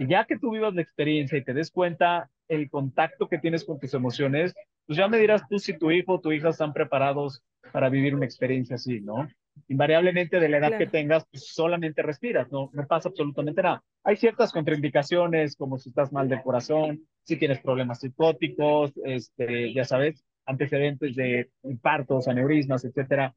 y 0.00 0.06
ya 0.06 0.24
que 0.24 0.38
tú 0.38 0.50
vivas 0.50 0.74
la 0.74 0.80
experiencia 0.80 1.36
y 1.36 1.44
te 1.44 1.52
des 1.52 1.70
cuenta 1.70 2.30
el 2.48 2.70
contacto 2.70 3.28
que 3.28 3.36
tienes 3.36 3.64
con 3.66 3.78
tus 3.78 3.92
emociones, 3.92 4.54
pues 4.86 4.96
ya 4.96 5.08
me 5.08 5.18
dirás 5.18 5.42
tú 5.46 5.58
si 5.58 5.76
tu 5.76 5.90
hijo 5.90 6.14
o 6.14 6.20
tu 6.20 6.32
hija 6.32 6.48
están 6.48 6.72
preparados 6.72 7.44
para 7.70 7.90
vivir 7.90 8.14
una 8.14 8.24
experiencia 8.24 8.76
así, 8.76 9.02
¿no? 9.02 9.28
Invariablemente 9.68 10.40
de 10.40 10.48
la 10.48 10.56
edad 10.56 10.78
que 10.78 10.86
tengas, 10.86 11.26
pues 11.30 11.48
solamente 11.52 12.00
respiras, 12.00 12.50
no, 12.50 12.70
no 12.72 12.86
pasa 12.86 13.10
absolutamente 13.10 13.62
nada. 13.62 13.84
Hay 14.02 14.16
ciertas 14.16 14.52
contraindicaciones, 14.52 15.54
como 15.54 15.76
si 15.76 15.90
estás 15.90 16.10
mal 16.14 16.30
del 16.30 16.40
corazón, 16.40 17.02
si 17.22 17.36
tienes 17.36 17.60
problemas 17.60 18.00
psicóticos, 18.00 18.92
este, 19.04 19.74
ya 19.74 19.84
sabes, 19.84 20.24
antecedentes 20.46 21.14
de 21.14 21.50
infartos, 21.62 22.26
aneurismas, 22.26 22.86
etcétera. 22.86 23.34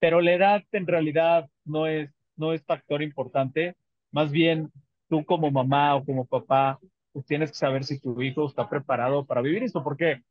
Pero 0.00 0.20
la 0.20 0.34
edad 0.34 0.64
en 0.72 0.86
realidad 0.86 1.48
no 1.64 1.86
es, 1.86 2.10
no 2.36 2.52
es 2.52 2.62
factor 2.62 3.00
importante. 3.00 3.74
Más 4.10 4.30
bien, 4.30 4.70
tú 5.08 5.24
como 5.24 5.50
mamá 5.50 5.96
o 5.96 6.04
como 6.04 6.26
papá, 6.26 6.78
pues 7.12 7.26
tienes 7.26 7.50
que 7.50 7.56
saber 7.56 7.84
si 7.84 8.00
tu 8.00 8.20
hijo 8.22 8.46
está 8.46 8.68
preparado 8.68 9.24
para 9.24 9.40
vivir 9.40 9.62
esto, 9.62 9.82
porque 9.82 10.22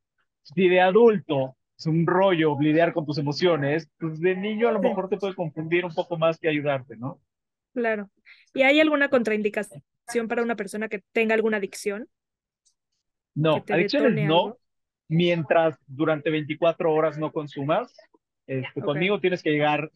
si 0.42 0.68
de 0.68 0.80
adulto 0.80 1.56
es 1.76 1.86
un 1.86 2.06
rollo 2.06 2.56
lidiar 2.60 2.92
con 2.92 3.06
tus 3.06 3.18
emociones, 3.18 3.88
pues 3.98 4.20
de 4.20 4.36
niño 4.36 4.68
a 4.68 4.72
lo 4.72 4.80
mejor 4.80 5.08
te 5.08 5.16
puede 5.16 5.34
confundir 5.34 5.84
un 5.84 5.94
poco 5.94 6.16
más 6.16 6.38
que 6.38 6.48
ayudarte, 6.48 6.96
¿no? 6.96 7.20
Claro. 7.72 8.10
¿Y 8.52 8.62
hay 8.62 8.80
alguna 8.80 9.08
contraindicación 9.08 9.82
para 10.28 10.42
una 10.42 10.54
persona 10.54 10.88
que 10.88 11.02
tenga 11.12 11.34
alguna 11.34 11.56
adicción? 11.56 12.08
No, 13.34 13.64
adicciones 13.68 14.28
no, 14.28 14.58
mientras 15.08 15.76
durante 15.86 16.30
24 16.30 16.92
horas 16.92 17.18
no 17.18 17.32
consumas. 17.32 17.96
Este, 18.46 18.80
Conmigo 18.80 19.20
tienes 19.20 19.42
que 19.42 19.50
llegar 19.50 19.90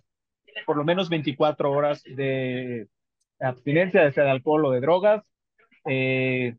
por 0.67 0.77
lo 0.77 0.85
menos 0.85 1.09
24 1.09 1.71
horas 1.71 2.03
de 2.03 2.89
abstinencia, 3.40 4.02
de 4.02 4.12
sea 4.12 4.25
de 4.25 4.30
alcohol 4.30 4.66
o 4.66 4.71
de 4.71 4.80
drogas. 4.80 5.23
Eh, 5.85 6.57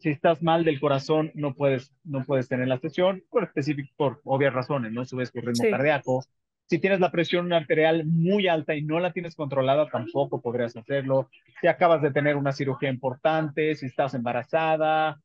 Si 0.00 0.10
estás 0.10 0.42
mal 0.42 0.64
del 0.64 0.80
corazón, 0.80 1.30
no 1.34 1.54
puedes, 1.54 1.92
no 2.02 2.24
puedes 2.24 2.48
tener 2.48 2.66
la 2.66 2.78
sesión 2.78 3.22
por 3.30 3.44
específico, 3.44 3.88
por 3.96 4.20
obvias 4.24 4.52
razones, 4.52 4.92
¿no? 4.92 5.04
Subes 5.04 5.30
tu 5.32 5.40
ritmo 5.40 5.70
cardíaco. 5.70 6.24
Si 6.66 6.78
tienes 6.78 6.98
la 6.98 7.10
presión 7.10 7.52
arterial 7.52 8.04
muy 8.04 8.48
alta 8.48 8.74
y 8.74 8.82
no 8.82 8.98
la 8.98 9.12
tienes 9.12 9.36
controlada, 9.36 9.88
tampoco 9.88 10.40
podrías 10.40 10.76
hacerlo. 10.76 11.30
Si 11.60 11.68
acabas 11.68 12.02
de 12.02 12.10
tener 12.10 12.36
una 12.36 12.52
cirugía 12.52 12.88
importante, 12.90 13.74
si 13.76 13.86
estás 13.86 14.14
embarazada, 14.14 15.20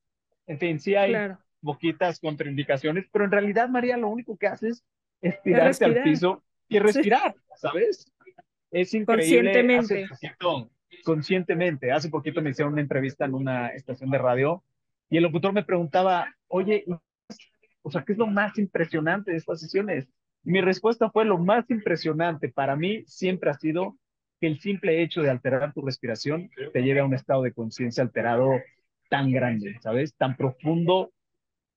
en 0.45 0.59
fin, 0.59 0.79
sí 0.79 0.95
hay 0.95 1.13
poquitas 1.61 2.19
contraindicaciones, 2.19 3.05
pero 3.11 3.25
en 3.25 3.31
realidad, 3.31 3.69
María, 3.69 3.97
lo 3.97 4.09
único 4.09 4.37
que 4.37 4.47
haces 4.47 4.83
es 5.21 5.41
tirarte 5.41 5.85
al 5.85 6.03
piso 6.03 6.43
y 6.67 6.79
respirar, 6.79 7.35
¿sabes? 7.55 8.11
Es 8.71 8.93
increíble. 8.93 9.51
Conscientemente. 9.51 10.03
Hace 10.03 10.07
poquito, 10.07 10.71
conscientemente. 11.03 11.91
Hace 11.91 12.09
poquito 12.09 12.41
me 12.41 12.51
hicieron 12.51 12.73
una 12.73 12.81
entrevista 12.81 13.25
en 13.25 13.33
una 13.33 13.69
estación 13.69 14.09
de 14.09 14.17
radio 14.17 14.63
y 15.09 15.17
el 15.17 15.23
locutor 15.23 15.53
me 15.53 15.63
preguntaba, 15.63 16.33
oye, 16.47 16.85
o 17.81 17.91
sea, 17.91 18.03
¿qué 18.03 18.13
es 18.13 18.17
lo 18.17 18.27
más 18.27 18.57
impresionante 18.57 19.31
de 19.31 19.37
estas 19.37 19.59
sesiones? 19.59 20.07
Y 20.43 20.51
mi 20.51 20.61
respuesta 20.61 21.09
fue, 21.09 21.25
lo 21.25 21.37
más 21.37 21.69
impresionante 21.69 22.49
para 22.49 22.75
mí 22.75 23.03
siempre 23.05 23.49
ha 23.49 23.55
sido 23.55 23.97
que 24.39 24.47
el 24.47 24.59
simple 24.59 25.01
hecho 25.01 25.21
de 25.21 25.29
alterar 25.29 25.73
tu 25.73 25.81
respiración 25.81 26.49
te 26.71 26.81
lleve 26.81 27.01
a 27.01 27.05
un 27.05 27.13
estado 27.13 27.43
de 27.43 27.53
conciencia 27.53 28.03
alterado 28.03 28.51
tan 29.09 29.31
grande, 29.31 29.77
¿sabes? 29.81 30.15
Tan 30.15 30.37
profundo 30.37 31.11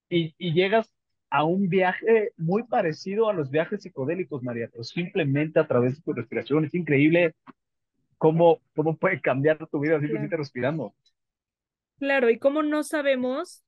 y, 0.09 0.33
y 0.37 0.53
llegas 0.53 0.93
a 1.33 1.43
un 1.45 1.67
viaje 1.67 2.31
muy 2.37 2.61
parecido 2.61 3.27
a 3.27 3.33
los 3.33 3.49
viajes 3.49 3.81
psicodélicos, 3.81 4.43
María, 4.43 4.69
pero 4.71 4.83
simplemente 4.83 5.59
a 5.59 5.65
través 5.65 5.95
de 5.95 6.03
tu 6.03 6.13
respiración. 6.13 6.63
Es 6.63 6.75
increíble 6.75 7.33
cómo, 8.19 8.61
cómo 8.75 8.95
puede 8.95 9.19
cambiar 9.19 9.57
tu 9.67 9.79
vida 9.79 9.99
simplemente 9.99 10.37
respirando. 10.37 10.93
Claro, 11.97 12.29
y 12.29 12.37
cómo 12.37 12.61
no 12.61 12.83
sabemos 12.83 13.63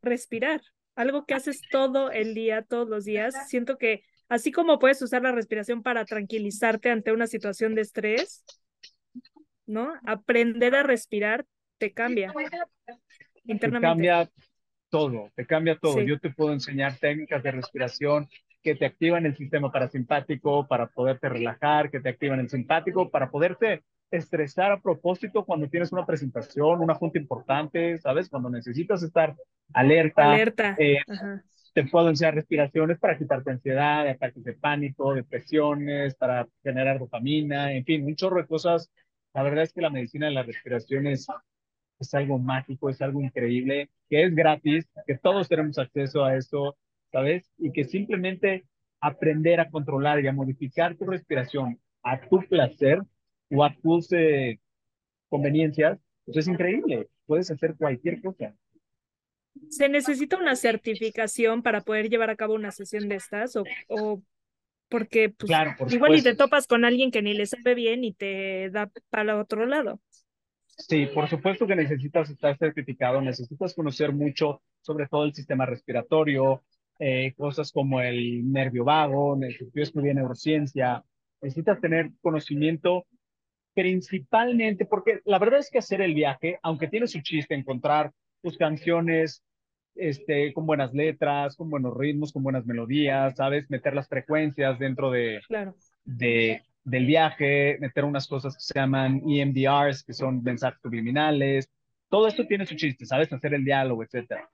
respirar. 0.00 0.60
Algo 0.94 1.26
que 1.26 1.34
haces 1.34 1.60
todo 1.72 2.12
el 2.12 2.34
día, 2.34 2.62
todos 2.62 2.88
los 2.88 3.04
días. 3.04 3.48
Siento 3.48 3.78
que 3.78 4.04
así 4.28 4.52
como 4.52 4.78
puedes 4.78 5.02
usar 5.02 5.22
la 5.22 5.32
respiración 5.32 5.82
para 5.82 6.04
tranquilizarte 6.04 6.88
ante 6.88 7.10
una 7.10 7.26
situación 7.26 7.74
de 7.74 7.80
estrés, 7.80 8.44
¿no? 9.66 9.92
Aprender 10.06 10.76
a 10.76 10.84
respirar 10.84 11.46
te 11.78 11.92
cambia 11.92 12.32
internamente. 13.44 14.04
Te 14.04 14.08
cambia 14.08 14.30
todo, 14.90 15.30
te 15.34 15.46
cambia 15.46 15.78
todo. 15.78 16.00
Yo 16.02 16.18
te 16.18 16.30
puedo 16.30 16.52
enseñar 16.52 16.96
técnicas 16.98 17.42
de 17.42 17.50
respiración 17.50 18.28
que 18.62 18.74
te 18.74 18.86
activan 18.86 19.26
el 19.26 19.36
sistema 19.36 19.70
parasimpático 19.70 20.66
para 20.66 20.88
poderte 20.88 21.28
relajar, 21.28 21.90
que 21.90 22.00
te 22.00 22.08
activan 22.08 22.40
el 22.40 22.48
simpático 22.48 23.10
para 23.10 23.30
poderte 23.30 23.82
estresar 24.10 24.72
a 24.72 24.80
propósito 24.80 25.44
cuando 25.44 25.68
tienes 25.68 25.92
una 25.92 26.06
presentación, 26.06 26.80
una 26.80 26.94
junta 26.94 27.18
importante, 27.18 27.98
¿sabes? 27.98 28.28
Cuando 28.28 28.50
necesitas 28.50 29.02
estar 29.02 29.36
alerta. 29.72 30.32
Alerta. 30.32 30.76
Eh, 30.78 30.98
te 31.74 31.84
puedo 31.84 32.08
enseñar 32.08 32.34
respiraciones 32.34 32.98
para 32.98 33.16
quitarte 33.16 33.50
ansiedad, 33.50 34.08
ataques 34.08 34.42
de 34.42 34.54
pánico, 34.54 35.14
depresiones, 35.14 36.14
para 36.14 36.48
generar 36.62 36.98
dopamina, 36.98 37.72
en 37.72 37.84
fin, 37.84 38.04
un 38.04 38.16
chorro 38.16 38.40
de 38.40 38.46
cosas. 38.46 38.90
La 39.34 39.42
verdad 39.42 39.64
es 39.64 39.72
que 39.72 39.82
la 39.82 39.90
medicina 39.90 40.26
de 40.26 40.32
la 40.32 40.42
respiración 40.42 41.06
es 41.06 41.28
es 41.98 42.14
algo 42.14 42.38
mágico, 42.38 42.90
es 42.90 43.00
algo 43.02 43.20
increíble, 43.22 43.90
que 44.08 44.24
es 44.24 44.34
gratis, 44.34 44.88
que 45.06 45.16
todos 45.16 45.48
tenemos 45.48 45.78
acceso 45.78 46.24
a 46.24 46.36
esto, 46.36 46.76
¿sabes? 47.12 47.50
Y 47.58 47.72
que 47.72 47.84
simplemente 47.84 48.64
aprender 49.00 49.60
a 49.60 49.70
controlar 49.70 50.22
y 50.22 50.28
a 50.28 50.32
modificar 50.32 50.96
tu 50.96 51.06
respiración 51.06 51.78
a 52.02 52.20
tu 52.20 52.40
placer 52.48 53.02
o 53.50 53.64
a 53.64 53.74
tus 53.82 54.12
eh, 54.12 54.60
conveniencias, 55.28 55.98
pues 56.24 56.38
es 56.38 56.48
increíble, 56.48 57.08
puedes 57.26 57.50
hacer 57.50 57.74
cualquier 57.76 58.20
cosa. 58.22 58.54
¿Se 59.70 59.88
necesita 59.88 60.36
una 60.36 60.56
certificación 60.56 61.62
para 61.62 61.80
poder 61.80 62.08
llevar 62.08 62.30
a 62.30 62.36
cabo 62.36 62.54
una 62.54 62.70
sesión 62.70 63.08
de 63.08 63.16
estas? 63.16 63.56
¿O, 63.56 63.64
o 63.88 64.22
porque 64.88 65.30
pues, 65.30 65.50
igual 65.92 66.16
y 66.16 66.22
te 66.22 66.34
topas 66.34 66.66
con 66.66 66.84
alguien 66.84 67.10
que 67.10 67.22
ni 67.22 67.34
le 67.34 67.46
sabe 67.46 67.74
bien 67.74 68.04
y 68.04 68.12
te 68.12 68.70
da 68.70 68.90
para 69.10 69.38
otro 69.38 69.66
lado? 69.66 70.00
Sí, 70.78 71.06
por 71.06 71.28
supuesto 71.28 71.66
que 71.66 71.74
necesitas 71.74 72.30
estar 72.30 72.56
certificado, 72.56 73.20
necesitas 73.20 73.74
conocer 73.74 74.12
mucho 74.12 74.62
sobre 74.80 75.08
todo 75.08 75.24
el 75.24 75.34
sistema 75.34 75.66
respiratorio, 75.66 76.62
eh, 77.00 77.34
cosas 77.36 77.72
como 77.72 78.00
el 78.00 78.50
nervio 78.50 78.84
vago, 78.84 79.38
yo 79.40 79.82
estudié 79.82 80.14
neurociencia, 80.14 81.04
necesitas 81.42 81.80
tener 81.80 82.10
conocimiento 82.20 83.06
principalmente, 83.74 84.86
porque 84.86 85.20
la 85.24 85.38
verdad 85.38 85.60
es 85.60 85.70
que 85.70 85.78
hacer 85.78 86.00
el 86.00 86.14
viaje, 86.14 86.58
aunque 86.62 86.88
tiene 86.88 87.06
su 87.06 87.20
chiste 87.20 87.54
encontrar 87.54 88.12
tus 88.42 88.56
canciones 88.56 89.44
este, 89.94 90.52
con 90.52 90.66
buenas 90.66 90.94
letras, 90.94 91.56
con 91.56 91.70
buenos 91.70 91.96
ritmos, 91.96 92.32
con 92.32 92.42
buenas 92.42 92.66
melodías, 92.66 93.34
¿sabes? 93.36 93.68
Meter 93.68 93.94
las 93.94 94.08
frecuencias 94.08 94.78
dentro 94.78 95.10
de, 95.10 95.40
claro. 95.46 95.74
de, 96.04 96.62
del 96.88 97.06
viaje, 97.06 97.76
meter 97.80 98.04
unas 98.04 98.26
cosas 98.26 98.54
que 98.54 98.60
se 98.60 98.74
llaman 98.74 99.22
EMDRs, 99.26 100.02
que 100.02 100.12
son 100.12 100.42
mensajes 100.42 100.80
subliminales. 100.80 101.70
Todo 102.08 102.26
esto 102.26 102.46
tiene 102.46 102.66
su 102.66 102.74
chiste, 102.74 103.04
¿sabes? 103.06 103.32
Hacer 103.32 103.54
el 103.54 103.64
diálogo, 103.64 104.02
etcétera. 104.02 104.48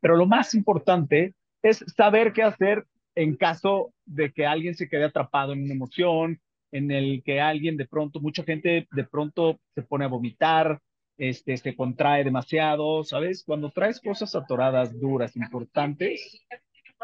Pero 0.00 0.16
lo 0.16 0.26
más 0.26 0.54
importante 0.54 1.34
es 1.62 1.84
saber 1.96 2.32
qué 2.32 2.42
hacer 2.42 2.84
en 3.14 3.36
caso 3.36 3.92
de 4.04 4.32
que 4.32 4.46
alguien 4.46 4.74
se 4.74 4.88
quede 4.88 5.04
atrapado 5.04 5.52
en 5.52 5.64
una 5.64 5.74
emoción, 5.74 6.40
en 6.70 6.90
el 6.90 7.22
que 7.24 7.40
alguien 7.40 7.76
de 7.76 7.86
pronto, 7.86 8.20
mucha 8.20 8.44
gente 8.44 8.86
de 8.90 9.04
pronto 9.04 9.58
se 9.74 9.82
pone 9.82 10.04
a 10.04 10.08
vomitar, 10.08 10.80
este, 11.16 11.56
se 11.56 11.74
contrae 11.74 12.22
demasiado, 12.22 13.02
¿sabes? 13.02 13.42
Cuando 13.44 13.70
traes 13.70 14.00
cosas 14.00 14.34
atoradas, 14.36 14.98
duras, 15.00 15.34
importantes, 15.36 16.46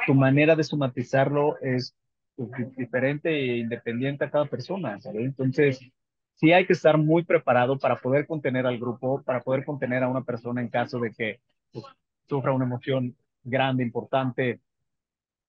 tu 0.07 0.15
manera 0.15 0.55
de 0.55 0.63
somatizarlo 0.63 1.57
es 1.61 1.97
diferente 2.37 3.31
e 3.31 3.59
independiente 3.59 4.25
a 4.25 4.31
cada 4.31 4.47
persona. 4.47 4.99
Entonces, 5.15 5.81
sí 6.35 6.53
hay 6.53 6.67
que 6.67 6.73
estar 6.73 6.99
muy 6.99 7.25
preparado 7.25 7.79
para 7.79 7.97
poder 8.01 8.27
contener 8.27 8.67
al 8.67 8.79
grupo, 8.79 9.23
para 9.23 9.41
poder 9.41 9.65
contener 9.65 10.03
a 10.03 10.09
una 10.09 10.25
persona 10.25 10.61
en 10.61 10.69
caso 10.69 10.99
de 10.99 11.13
que 11.13 11.41
pues, 11.73 11.85
sufra 12.29 12.53
una 12.53 12.65
emoción 12.65 13.17
grande, 13.43 13.83
importante, 13.83 14.61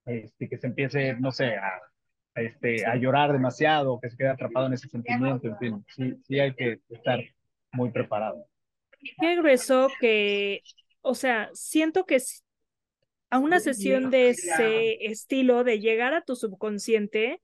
este, 0.05 0.47
que 0.47 0.57
se 0.57 0.67
empiece, 0.67 1.15
no 1.15 1.31
sé, 1.31 1.55
a, 1.55 1.81
este, 2.35 2.85
a 2.85 2.95
llorar 2.95 3.31
demasiado, 3.31 3.99
que 3.99 4.09
se 4.09 4.17
quede 4.17 4.29
atrapado 4.29 4.67
en 4.67 4.73
ese 4.73 4.89
sentimiento, 4.89 5.47
en 5.47 5.57
fin, 5.57 5.85
sí, 5.87 6.15
sí 6.27 6.39
hay 6.39 6.53
que 6.53 6.79
estar 6.89 7.19
muy 7.71 7.91
preparado. 7.91 8.45
Qué 9.19 9.35
grueso 9.37 9.89
que, 9.99 10.61
o 11.01 11.15
sea, 11.15 11.49
siento 11.53 12.05
que 12.05 12.19
a 13.35 13.39
una 13.39 13.59
sesión 13.59 14.11
de 14.11 14.29
ese 14.29 15.05
estilo, 15.05 15.65
de 15.65 15.81
llegar 15.81 16.13
a 16.13 16.21
tu 16.21 16.37
subconsciente, 16.37 17.41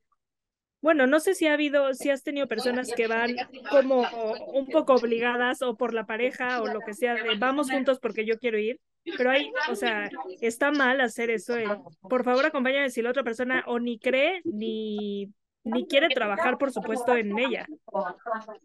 bueno, 0.81 1.05
no 1.05 1.19
sé 1.19 1.35
si 1.35 1.47
ha 1.47 1.53
habido, 1.53 1.93
si 1.93 2.09
has 2.09 2.23
tenido 2.23 2.47
personas 2.47 2.93
que 2.95 3.07
van 3.07 3.35
como 3.69 4.05
un 4.53 4.67
poco 4.67 4.93
obligadas 4.95 5.61
o 5.61 5.75
por 5.75 5.93
la 5.93 6.05
pareja 6.05 6.61
o 6.61 6.67
lo 6.67 6.79
que 6.79 6.93
sea, 6.93 7.13
de 7.15 7.35
vamos 7.37 7.69
juntos 7.69 7.99
porque 7.99 8.25
yo 8.25 8.39
quiero 8.39 8.57
ir, 8.57 8.79
pero 9.17 9.31
hay, 9.31 9.51
o 9.69 9.75
sea, 9.75 10.09
está 10.39 10.71
mal 10.71 11.01
hacer 11.01 11.29
eso. 11.29 11.55
por 11.99 12.23
favor, 12.23 12.45
acompáñame 12.45 12.89
si 12.89 13.01
la 13.01 13.09
otra 13.09 13.23
persona 13.23 13.65
o 13.67 13.77
ni 13.77 13.99
cree 13.99 14.39
ni, 14.45 15.29
ni 15.65 15.85
quiere 15.87 16.07
trabajar, 16.07 16.57
por 16.57 16.71
supuesto, 16.71 17.17
en 17.17 17.37
ella. 17.37 17.67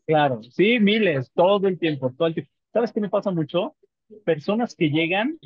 Claro, 0.06 0.44
sí, 0.44 0.78
miles, 0.78 1.32
todo 1.34 1.66
el 1.66 1.76
tiempo, 1.76 2.14
todo 2.16 2.28
el 2.28 2.34
tiempo. 2.34 2.52
¿Sabes 2.72 2.92
qué 2.92 3.00
me 3.00 3.10
pasa 3.10 3.32
mucho? 3.32 3.74
Personas 4.24 4.76
que 4.76 4.90
llegan 4.90 5.40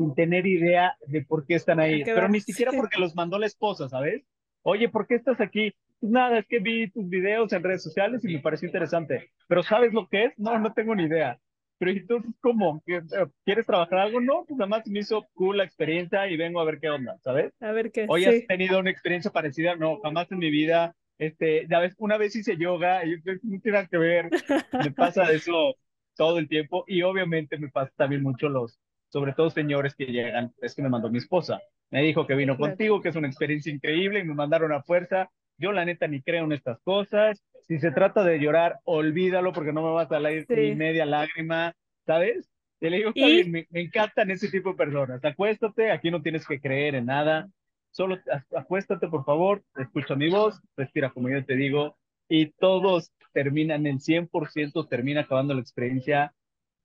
sin 0.00 0.14
tener 0.14 0.46
idea 0.46 0.96
de 1.06 1.22
por 1.22 1.46
qué 1.46 1.56
están 1.56 1.78
ahí, 1.78 2.02
pero 2.04 2.26
ni 2.28 2.40
siquiera 2.40 2.72
porque 2.72 2.98
los 2.98 3.14
mandó 3.14 3.38
la 3.38 3.44
esposa, 3.44 3.86
¿sabes? 3.86 4.24
Oye, 4.62 4.88
¿por 4.88 5.06
qué 5.06 5.16
estás 5.16 5.42
aquí? 5.42 5.74
Pues 6.00 6.10
nada, 6.10 6.38
es 6.38 6.46
que 6.46 6.58
vi 6.58 6.90
tus 6.90 7.06
videos 7.06 7.52
en 7.52 7.62
redes 7.62 7.82
sociales 7.82 8.24
y 8.24 8.32
me 8.32 8.40
pareció 8.40 8.66
interesante, 8.66 9.30
pero 9.46 9.62
¿sabes 9.62 9.92
lo 9.92 10.08
que 10.08 10.24
es? 10.24 10.38
No, 10.38 10.58
no 10.58 10.72
tengo 10.72 10.94
ni 10.94 11.04
idea. 11.04 11.38
Pero 11.76 11.90
entonces, 11.90 12.32
¿cómo? 12.40 12.82
Eh, 12.86 13.02
¿Quieres 13.44 13.66
trabajar 13.66 13.98
algo? 13.98 14.20
No, 14.22 14.44
pues 14.46 14.56
nada 14.56 14.68
más 14.68 14.86
me 14.86 15.00
hizo 15.00 15.26
cool 15.34 15.58
la 15.58 15.64
experiencia 15.64 16.26
y 16.28 16.36
vengo 16.38 16.60
a 16.60 16.64
ver 16.64 16.78
qué 16.80 16.88
onda, 16.88 17.18
¿sabes? 17.22 17.52
A 17.60 17.72
ver 17.72 17.92
qué. 17.92 18.06
Hoy 18.08 18.24
has 18.24 18.46
tenido 18.46 18.78
una 18.78 18.90
experiencia 18.90 19.30
parecida, 19.30 19.76
no, 19.76 20.00
jamás 20.00 20.32
en 20.32 20.38
mi 20.38 20.50
vida. 20.50 20.94
Este, 21.18 21.66
ya 21.68 21.78
ves, 21.80 21.94
una 21.98 22.16
vez 22.16 22.34
hice 22.34 22.56
yoga 22.56 23.04
y 23.04 23.16
no 23.42 23.60
tiene 23.60 23.88
que 23.90 23.98
ver, 23.98 24.30
me 24.72 24.90
pasa 24.92 25.24
eso 25.32 25.74
todo 26.16 26.38
el 26.38 26.48
tiempo 26.48 26.84
y 26.86 27.02
obviamente 27.02 27.58
me 27.58 27.68
pasa 27.68 27.92
también 27.96 28.22
mucho 28.22 28.48
los, 28.48 28.78
sobre 29.10 29.34
todo 29.34 29.50
señores 29.50 29.94
que 29.94 30.06
llegan, 30.06 30.52
es 30.62 30.74
que 30.74 30.82
me 30.82 30.88
mandó 30.88 31.10
mi 31.10 31.18
esposa, 31.18 31.60
me 31.90 32.02
dijo 32.02 32.26
que 32.26 32.34
vino 32.34 32.56
contigo, 32.56 33.02
que 33.02 33.10
es 33.10 33.16
una 33.16 33.28
experiencia 33.28 33.72
increíble 33.72 34.20
y 34.20 34.24
me 34.24 34.34
mandaron 34.34 34.72
a 34.72 34.82
fuerza. 34.82 35.30
Yo 35.58 35.72
la 35.72 35.84
neta 35.84 36.06
ni 36.06 36.22
creo 36.22 36.44
en 36.44 36.52
estas 36.52 36.80
cosas. 36.80 37.44
Si 37.66 37.78
se 37.78 37.90
trata 37.90 38.24
de 38.24 38.38
llorar, 38.38 38.78
olvídalo 38.84 39.52
porque 39.52 39.72
no 39.72 39.82
me 39.82 39.92
vas 39.92 40.06
a 40.06 40.20
salir 40.20 40.46
ni 40.48 40.74
media 40.74 41.04
lágrima, 41.04 41.74
¿sabes? 42.06 42.48
Y 42.80 42.88
le 42.88 42.96
digo, 42.98 43.10
¿Y? 43.14 43.44
me, 43.44 43.66
me, 43.70 43.80
encantan 43.82 44.30
ese 44.30 44.48
tipo 44.48 44.70
de 44.70 44.76
personas. 44.76 45.22
Acuéstate, 45.24 45.90
aquí 45.90 46.10
no 46.10 46.22
tienes 46.22 46.46
que 46.46 46.60
creer 46.60 46.94
en 46.94 47.06
nada. 47.06 47.48
Solo 47.90 48.18
acuéstate, 48.56 49.08
por 49.08 49.24
favor, 49.24 49.62
escucha 49.76 50.14
mi 50.14 50.30
voz, 50.30 50.60
respira 50.76 51.10
como 51.10 51.28
yo 51.28 51.44
te 51.44 51.56
digo, 51.56 51.96
y 52.28 52.52
todos 52.52 53.12
terminan, 53.32 53.86
el 53.86 53.98
100% 53.98 54.88
termina 54.88 55.22
acabando 55.22 55.54
la 55.54 55.60
experiencia 55.60 56.32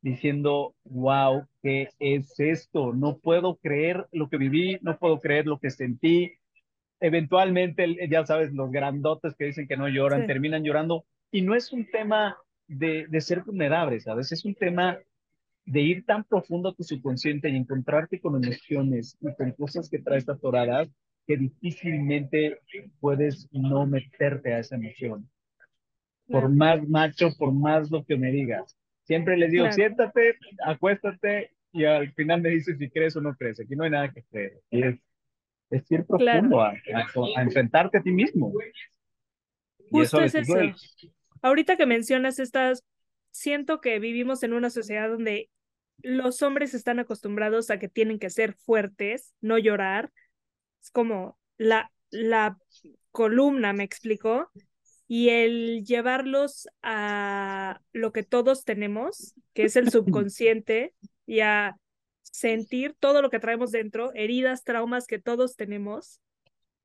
diciendo, 0.05 0.75
wow, 0.83 1.47
¿qué 1.63 1.89
es 1.97 2.39
esto? 2.39 2.93
No 2.93 3.17
puedo 3.17 3.55
creer 3.55 4.05
lo 4.11 4.29
que 4.29 4.37
viví, 4.37 4.77
no 4.83 4.99
puedo 4.99 5.19
creer 5.19 5.47
lo 5.47 5.57
que 5.57 5.71
sentí. 5.71 6.33
Eventualmente, 6.99 7.97
ya 8.07 8.23
sabes, 8.23 8.53
los 8.53 8.69
grandotes 8.71 9.33
que 9.35 9.45
dicen 9.45 9.67
que 9.67 9.77
no 9.77 9.89
lloran, 9.89 10.27
terminan 10.27 10.63
llorando. 10.63 11.05
Y 11.31 11.41
no 11.41 11.55
es 11.55 11.73
un 11.73 11.89
tema 11.89 12.37
de, 12.67 13.07
de 13.07 13.19
ser 13.19 13.41
vulnerables, 13.41 14.03
¿sabes? 14.03 14.31
Es 14.31 14.45
un 14.45 14.53
tema 14.53 14.99
de 15.65 15.81
ir 15.81 16.05
tan 16.05 16.23
profundo 16.23 16.69
a 16.69 16.75
tu 16.75 16.83
subconsciente 16.83 17.49
y 17.49 17.55
encontrarte 17.55 18.19
con 18.19 18.35
emociones 18.35 19.17
y 19.19 19.33
con 19.33 19.53
cosas 19.53 19.89
que 19.89 19.97
traes 19.97 20.29
atoradas 20.29 20.87
que 21.25 21.35
difícilmente 21.35 22.59
puedes 22.99 23.49
no 23.51 23.87
meterte 23.87 24.53
a 24.53 24.59
esa 24.59 24.75
emoción. 24.75 25.27
Por 26.27 26.47
más 26.49 26.87
macho, 26.87 27.29
por 27.39 27.51
más 27.51 27.89
lo 27.89 28.05
que 28.05 28.17
me 28.17 28.31
digas. 28.31 28.77
Siempre 29.05 29.37
les 29.37 29.51
digo, 29.51 29.71
siéntate, 29.71 30.37
acuéstate 30.65 31.51
y 31.71 31.85
al 31.85 32.11
final 32.13 32.41
me 32.41 32.49
dices 32.49 32.77
si 32.77 32.89
crees 32.89 33.15
o 33.15 33.21
no 33.21 33.35
crees. 33.35 33.59
Aquí 33.59 33.75
no 33.75 33.83
hay 33.83 33.91
nada 33.91 34.11
que 34.11 34.23
creer. 34.23 34.61
es, 34.71 34.95
es 35.69 35.91
ir 35.91 36.05
profundo 36.05 36.61
a, 36.61 36.73
enfrentarte 37.37 37.99
a 37.99 38.01
ti 38.01 38.11
mismo. 38.11 38.51
Justo 39.91 40.21
es 40.21 40.33
eso. 40.33 40.55
Ahorita 41.41 41.77
que 41.77 41.85
mencionas 41.85 42.39
estas, 42.39 42.83
siento 43.29 43.79
que 43.79 43.99
vivimos 43.99 44.41
en 44.41 44.53
una 44.53 44.71
sociedad 44.71 45.09
donde 45.09 45.49
los 46.01 46.41
hombres 46.41 46.73
están 46.73 46.99
acostumbrados 46.99 47.69
a 47.69 47.77
que 47.77 47.87
tienen 47.87 48.17
que 48.17 48.31
ser 48.31 48.53
fuertes, 48.53 49.33
no 49.41 49.59
llorar. 49.59 50.11
Es 50.81 50.89
como 50.89 51.37
la, 51.57 51.91
la 52.09 52.57
columna, 53.11 53.73
me 53.73 53.83
explicó, 53.83 54.49
y 55.07 55.29
el 55.29 55.83
llevarlos 55.85 56.67
a 56.81 57.79
lo 57.93 58.11
que 58.11 58.23
todos 58.23 58.63
tenemos, 58.63 59.35
que 59.53 59.63
es 59.63 59.75
el 59.75 59.89
subconsciente, 59.91 60.93
y 61.25 61.41
a 61.41 61.77
sentir 62.21 62.95
todo 62.99 63.21
lo 63.21 63.29
que 63.29 63.39
traemos 63.39 63.71
dentro, 63.71 64.11
heridas, 64.13 64.63
traumas 64.63 65.07
que 65.07 65.19
todos 65.19 65.55
tenemos, 65.55 66.19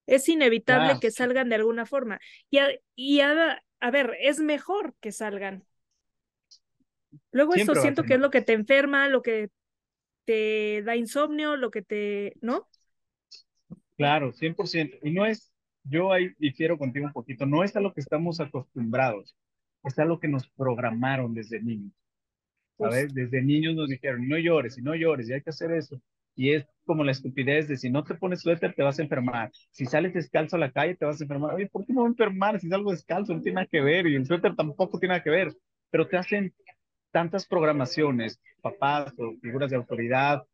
es 0.07 0.29
inevitable 0.29 0.99
que 1.01 1.11
salgan 1.11 1.49
de 1.49 1.55
alguna 1.57 1.87
forma. 1.87 2.21
Y, 2.51 2.59
y 2.95 3.21
a, 3.21 3.63
a, 3.81 3.91
ver, 3.91 4.17
es 4.21 4.41
mejor 4.41 4.95
que 5.01 5.13
salgan. 5.13 5.65
Luego 7.33 7.55
eso 7.55 7.75
siento 7.75 8.03
que 8.03 8.15
es 8.15 8.21
lo 8.21 8.31
que 8.31 8.43
te 8.43 8.53
enferma, 8.53 9.09
lo 9.09 9.23
que 9.23 9.51
te 10.25 10.83
da 10.83 10.97
insomnio, 10.97 11.57
lo 11.57 11.71
que 11.71 11.83
te, 11.83 12.35
¿no? 12.41 12.69
Claro, 13.97 14.33
100%. 14.33 14.99
Y 15.03 15.11
no 15.11 15.27
es, 15.27 15.50
yo 15.85 16.13
ahí 16.13 16.31
difiero 16.39 16.79
contigo 16.79 17.07
un 17.07 17.13
poquito, 17.13 17.47
no 17.47 17.65
es 17.65 17.75
a 17.77 17.81
lo 17.81 17.93
que 17.93 18.01
estamos 18.01 18.41
acostumbrados, 18.41 19.37
es 19.85 19.99
a 19.99 20.05
lo 20.05 20.19
que 20.19 20.29
nos 20.29 20.49
programaron 20.49 21.35
desde 21.35 21.61
niños. 21.61 21.93
¿Sabes? 22.79 23.13
Desde 23.13 23.43
niños 23.43 23.75
nos 23.75 23.89
dijeron, 23.89 24.27
no 24.27 24.39
llores 24.39 24.79
y 24.79 24.83
no 24.83 24.95
llores, 24.95 25.29
y 25.29 25.35
hay 25.35 25.43
que 25.43 25.51
hacer 25.51 25.71
eso. 25.73 26.01
Y 26.35 26.53
es 26.53 26.67
como 26.87 27.05
la 27.05 27.13
estupidez 27.13 27.69
de 27.69 27.77
si 27.77 27.91
no 27.91 28.05
te 28.05 28.15
pones 28.15 28.41
suéter 28.41 28.75
te 28.75 28.83
vas 28.83 28.99
a 28.99 29.03
enfermar. 29.03 29.51
Si 29.71 29.85
sales 29.85 30.15
descalzo 30.15 30.57
a 30.57 30.61
la 30.61 30.71
calle 30.71 30.97
te 30.97 31.05
vas 31.05 31.21
a 31.21 31.25
enfermar. 31.25 31.55
Oye, 31.55 31.67
¿por 31.67 31.85
qué 31.85 31.93
me 31.93 31.99
voy 31.99 32.07
a 32.07 32.11
enfermar 32.11 32.59
si 32.59 32.69
salgo 32.69 32.93
descalzo? 32.93 33.35
No 33.35 33.43
tiene 33.43 33.57
nada 33.57 33.69
que 33.71 33.83
ver 33.83 34.07
y 34.07 34.15
el 34.15 34.25
suéter 34.25 34.57
tampoco 34.57 34.99
tiene 34.99 35.15
nada 35.15 35.23
que 35.23 35.31
ver. 35.31 35.55
Pero 35.91 36.09
te 36.09 36.17
hacen 36.17 36.55
tantas 37.11 37.47
programaciones, 37.47 38.41
papás 38.63 39.13
o 39.19 39.35
figuras 39.43 39.71
de 39.71 39.77
autoridad, 39.77 40.45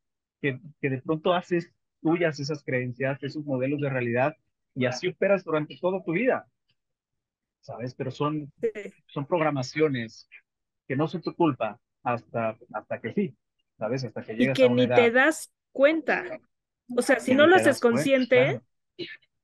que, 0.40 0.59
que 0.80 0.90
de 0.90 1.02
pronto 1.02 1.33
haces 1.35 1.71
tuyas 2.00 2.40
esas 2.40 2.64
creencias, 2.64 3.23
esos 3.23 3.45
modelos 3.45 3.80
de 3.80 3.90
realidad 3.90 4.37
y 4.76 4.85
así 4.85 5.09
operas 5.09 5.42
durante 5.42 5.76
toda 5.80 6.02
tu 6.04 6.12
vida. 6.12 6.47
¿Sabes? 7.61 7.95
Pero 7.95 8.11
son, 8.12 8.52
son 9.06 9.26
programaciones 9.26 10.28
que 10.87 10.95
no 10.95 11.09
son 11.09 11.23
tu 11.23 11.35
culpa 11.35 11.80
hasta, 12.04 12.56
hasta 12.73 13.00
que 13.00 13.12
sí, 13.12 13.37
¿sabes? 13.76 14.04
Hasta 14.04 14.23
que 14.23 14.35
llegas 14.35 14.59
y 14.59 14.62
que 14.62 14.68
ni 14.68 14.87
te 14.87 15.11
das 15.11 15.50
cuenta. 15.73 16.25
O 16.97 17.02
sea, 17.02 17.18
si 17.18 17.35
no 17.35 17.49
lo 17.49 17.56
haces 17.56 17.80
consciente, 17.80 18.61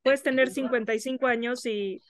puedes 0.03 0.23
tener 0.23 0.51
55 0.51 1.27
años 1.27 1.67
y... 1.67 2.01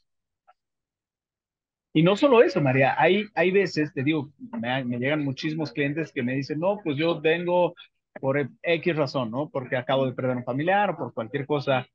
Y 1.94 2.02
no 2.02 2.16
solo 2.16 2.42
eso, 2.42 2.60
María, 2.60 2.94
hay, 2.98 3.26
hay 3.34 3.50
veces, 3.50 3.92
te 3.92 4.02
digo, 4.02 4.32
me, 4.58 4.82
me 4.84 4.98
llegan 4.98 5.24
muchísimos 5.24 5.72
clientes 5.72 6.10
que 6.10 6.22
me 6.22 6.34
dicen, 6.34 6.58
no, 6.58 6.80
pues 6.82 6.96
yo 6.96 7.20
vengo 7.20 7.74
por 8.18 8.50
X 8.62 8.96
razón, 8.96 9.30
¿no? 9.30 9.50
Porque 9.50 9.76
acabo 9.76 10.06
de 10.06 10.14
perder 10.14 10.36
un 10.38 10.44
familiar 10.44 10.90
o 10.90 10.96
por 10.96 11.14
cualquier 11.14 11.46
cosa 11.46 11.86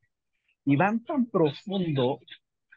y 0.67 0.75
van 0.75 1.01
tan 1.06 1.25
profundo 1.27 2.19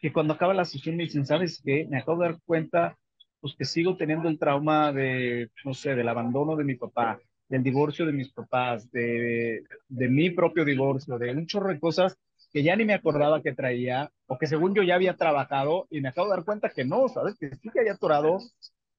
que 0.00 0.12
cuando 0.12 0.34
acaba 0.34 0.54
la 0.54 0.64
sesión 0.64 0.96
me 0.96 1.02
dicen, 1.02 1.26
¿sabes 1.26 1.60
qué? 1.62 1.88
Me 1.90 1.98
acabo 1.98 2.22
de 2.22 2.28
dar 2.28 2.38
cuenta, 2.46 2.96
pues 3.40 3.56
que 3.56 3.64
sigo 3.64 3.96
teniendo 3.96 4.28
el 4.28 4.38
trauma 4.38 4.92
de, 4.92 5.50
no 5.64 5.74
sé, 5.74 5.96
del 5.96 6.08
abandono 6.08 6.54
de 6.54 6.62
mi 6.62 6.76
papá, 6.76 7.18
del 7.48 7.64
divorcio 7.64 8.06
de 8.06 8.12
mis 8.12 8.32
papás, 8.32 8.88
de, 8.92 9.64
de 9.88 10.08
mi 10.08 10.30
propio 10.30 10.64
divorcio, 10.64 11.18
de 11.18 11.32
un 11.32 11.46
chorro 11.48 11.70
de 11.70 11.80
cosas 11.80 12.16
que 12.52 12.62
ya 12.62 12.76
ni 12.76 12.84
me 12.84 12.94
acordaba 12.94 13.42
que 13.42 13.54
traía, 13.54 14.12
o 14.26 14.38
que 14.38 14.46
según 14.46 14.72
yo 14.72 14.84
ya 14.84 14.94
había 14.94 15.16
trabajado, 15.16 15.88
y 15.90 16.00
me 16.00 16.10
acabo 16.10 16.28
de 16.28 16.36
dar 16.36 16.44
cuenta 16.44 16.70
que 16.70 16.84
no, 16.84 17.08
¿sabes? 17.08 17.36
Que 17.40 17.56
sí 17.56 17.70
que 17.70 17.80
había 17.80 17.94
atorado. 17.94 18.38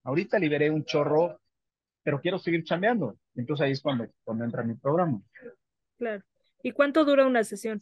Ahorita 0.03 0.37
liberé 0.37 0.69
un 0.69 0.83
chorro, 0.83 1.39
pero 2.03 2.19
quiero 2.19 2.39
seguir 2.39 2.65
chambeando. 2.65 3.15
Entonces 3.35 3.65
ahí 3.65 3.71
es 3.71 3.81
cuando, 3.81 4.05
cuando 4.25 4.43
entra 4.43 4.63
mi 4.63 4.73
programa. 4.73 5.21
Claro. 5.97 6.23
¿Y 6.61 6.71
cuánto 6.71 7.05
dura 7.05 7.25
una 7.25 7.45
sesión? 7.45 7.81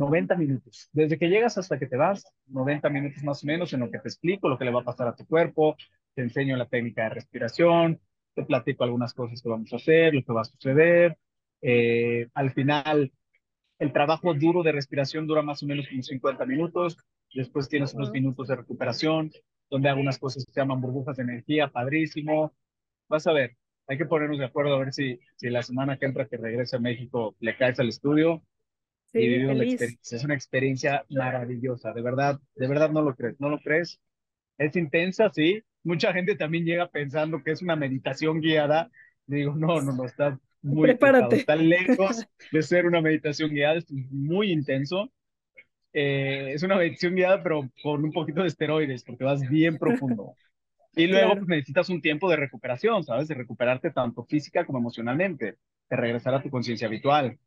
90 0.00 0.34
minutos. 0.36 0.88
Desde 0.92 1.18
que 1.18 1.28
llegas 1.28 1.58
hasta 1.58 1.78
que 1.78 1.86
te 1.86 1.96
vas, 1.96 2.24
90 2.46 2.88
minutos 2.88 3.22
más 3.22 3.44
o 3.44 3.46
menos 3.46 3.72
en 3.74 3.80
lo 3.80 3.90
que 3.90 3.98
te 3.98 4.08
explico, 4.08 4.48
lo 4.48 4.56
que 4.58 4.64
le 4.64 4.70
va 4.72 4.80
a 4.80 4.84
pasar 4.84 5.06
a 5.06 5.14
tu 5.14 5.26
cuerpo, 5.26 5.76
te 6.14 6.22
enseño 6.22 6.56
la 6.56 6.66
técnica 6.66 7.04
de 7.04 7.10
respiración, 7.10 8.00
te 8.34 8.42
platico 8.44 8.84
algunas 8.84 9.12
cosas 9.12 9.42
que 9.42 9.50
vamos 9.50 9.70
a 9.74 9.76
hacer, 9.76 10.14
lo 10.14 10.24
que 10.24 10.32
va 10.32 10.40
a 10.40 10.44
suceder. 10.44 11.18
Eh, 11.60 12.28
al 12.32 12.50
final, 12.52 13.12
el 13.78 13.92
trabajo 13.92 14.32
duro 14.32 14.62
de 14.62 14.72
respiración 14.72 15.26
dura 15.26 15.42
más 15.42 15.62
o 15.62 15.66
menos 15.66 15.92
unos 15.92 16.06
50 16.06 16.46
minutos. 16.46 16.96
Después 17.34 17.68
tienes 17.68 17.92
unos 17.92 18.10
minutos 18.10 18.48
de 18.48 18.56
recuperación, 18.56 19.30
donde 19.68 19.90
hago 19.90 20.00
unas 20.00 20.18
cosas 20.18 20.46
que 20.46 20.52
se 20.52 20.60
llaman 20.60 20.80
burbujas 20.80 21.18
de 21.18 21.24
energía, 21.24 21.68
padrísimo. 21.68 22.54
Vas 23.06 23.26
a 23.26 23.32
ver, 23.32 23.56
hay 23.86 23.98
que 23.98 24.06
ponernos 24.06 24.38
de 24.38 24.46
acuerdo 24.46 24.74
a 24.76 24.78
ver 24.78 24.94
si, 24.94 25.20
si 25.36 25.50
la 25.50 25.62
semana 25.62 25.98
que 25.98 26.06
entra 26.06 26.26
que 26.26 26.38
regrese 26.38 26.76
a 26.76 26.80
México 26.80 27.36
le 27.40 27.54
caes 27.58 27.78
al 27.80 27.90
estudio 27.90 28.42
es 29.12 30.24
una 30.24 30.34
experiencia 30.34 31.04
maravillosa, 31.10 31.92
de 31.92 32.02
verdad, 32.02 32.40
de 32.54 32.68
verdad 32.68 32.90
no 32.90 33.02
lo 33.02 33.14
crees, 33.14 33.40
no 33.40 33.48
lo 33.48 33.58
crees. 33.60 34.00
Es 34.58 34.76
intensa, 34.76 35.30
sí. 35.30 35.62
Mucha 35.82 36.12
gente 36.12 36.36
también 36.36 36.64
llega 36.64 36.88
pensando 36.88 37.42
que 37.42 37.52
es 37.52 37.62
una 37.62 37.76
meditación 37.76 38.40
guiada. 38.40 38.90
digo, 39.26 39.54
no, 39.54 39.80
no, 39.80 39.92
no, 39.92 40.04
está 40.04 40.38
muy 40.62 40.88
Prepárate. 40.88 41.36
está 41.36 41.56
lejos 41.56 42.26
de 42.52 42.62
ser 42.62 42.86
una 42.86 43.00
meditación 43.00 43.50
guiada, 43.50 43.78
es 43.78 43.90
muy 43.90 44.52
intenso. 44.52 45.10
Eh, 45.92 46.52
es 46.54 46.62
una 46.62 46.76
meditación 46.76 47.14
guiada, 47.14 47.42
pero 47.42 47.68
con 47.82 48.04
un 48.04 48.12
poquito 48.12 48.42
de 48.42 48.48
esteroides, 48.48 49.02
porque 49.02 49.24
vas 49.24 49.40
bien 49.48 49.78
profundo. 49.78 50.34
Y 50.94 51.06
luego 51.06 51.34
pues, 51.34 51.46
necesitas 51.46 51.88
un 51.88 52.00
tiempo 52.00 52.28
de 52.28 52.36
recuperación, 52.36 53.04
¿sabes? 53.04 53.28
De 53.28 53.34
recuperarte 53.34 53.90
tanto 53.90 54.24
física 54.24 54.64
como 54.64 54.78
emocionalmente, 54.78 55.56
de 55.88 55.96
regresar 55.96 56.34
a 56.34 56.42
tu 56.42 56.50
conciencia 56.50 56.86
habitual. 56.88 57.38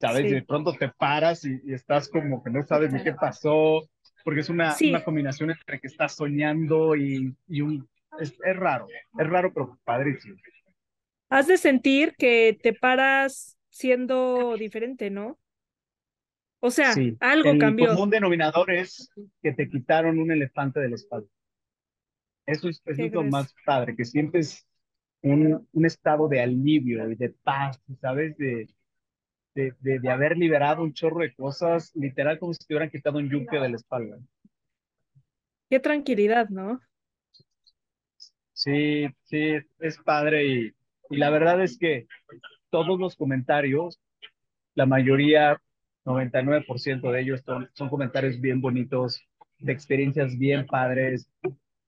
¿Sabes? 0.00 0.30
De 0.30 0.42
pronto 0.42 0.72
te 0.72 0.88
paras 0.88 1.44
y, 1.44 1.60
estás 1.72 2.08
como 2.08 2.42
que 2.42 2.50
no 2.50 2.62
sabes 2.62 2.92
ni 2.92 3.02
qué 3.02 3.12
pasó, 3.12 3.88
porque 4.24 4.40
es 4.40 4.48
una, 4.48 4.74
una 4.80 5.04
combinación 5.04 5.50
entre 5.50 5.80
que 5.80 5.86
estás 5.86 6.14
soñando 6.14 6.96
y, 6.96 7.34
y 7.46 7.60
un... 7.60 7.88
Es, 8.18 8.36
es, 8.44 8.56
raro, 8.56 8.88
es 9.18 9.26
raro, 9.28 9.52
pero 9.52 9.78
padrísimo. 9.84 10.36
Has 11.28 11.46
de 11.46 11.58
sentir 11.58 12.14
que 12.16 12.58
te 12.60 12.72
paras 12.72 13.56
siendo 13.70 14.56
diferente, 14.56 15.10
¿no? 15.10 15.38
O 16.60 16.70
sea, 16.70 16.92
algo 17.20 17.56
cambió. 17.58 17.90
El 17.90 17.94
común 17.94 18.10
denominador 18.10 18.72
es 18.72 19.10
que 19.40 19.52
te 19.52 19.68
quitaron 19.68 20.18
un 20.18 20.32
elefante 20.32 20.80
de 20.80 20.88
la 20.88 20.96
espalda. 20.96 21.28
Eso 22.46 22.68
es, 22.68 22.82
es 22.86 23.12
lo 23.12 23.22
más 23.24 23.54
padre, 23.64 23.94
que 23.94 24.04
sientes 24.04 24.66
un, 25.22 25.68
un 25.70 25.86
estado 25.86 26.28
de 26.28 26.40
alivio 26.40 27.08
y 27.10 27.14
de 27.14 27.28
paz, 27.28 27.80
¿sabes? 28.00 28.36
De, 28.38 28.66
de, 29.58 30.10
haber 30.10 30.36
liberado 30.36 30.82
un 30.82 30.92
chorro 30.92 31.20
de 31.20 31.34
cosas, 31.34 31.94
literal 31.94 32.38
como 32.38 32.54
si 32.54 32.64
te 32.64 32.74
hubieran 32.74 32.90
quitado 32.90 33.18
un 33.18 33.28
yunque 33.28 33.58
de 33.58 33.68
la 33.68 33.76
espalda. 33.76 34.18
Qué 35.68 35.80
tranquilidad, 35.80 36.48
¿no? 36.48 36.80
Sí, 38.52 39.06
sí, 39.24 39.56
es 39.78 39.98
padre 39.98 40.46
y, 40.46 40.72
y 41.10 41.16
la 41.16 41.30
verdad 41.30 41.62
es 41.62 41.78
que 41.78 42.06
todos 42.70 42.98
los 42.98 43.16
comentarios, 43.16 44.00
la 44.74 44.86
mayoría, 44.86 45.60
99% 46.04 47.10
de 47.10 47.20
ellos 47.20 47.42
son, 47.44 47.68
son 47.74 47.88
comentarios 47.88 48.40
bien 48.40 48.60
bonitos, 48.60 49.20
de 49.58 49.72
experiencias 49.72 50.38
bien 50.38 50.66
padres. 50.66 51.28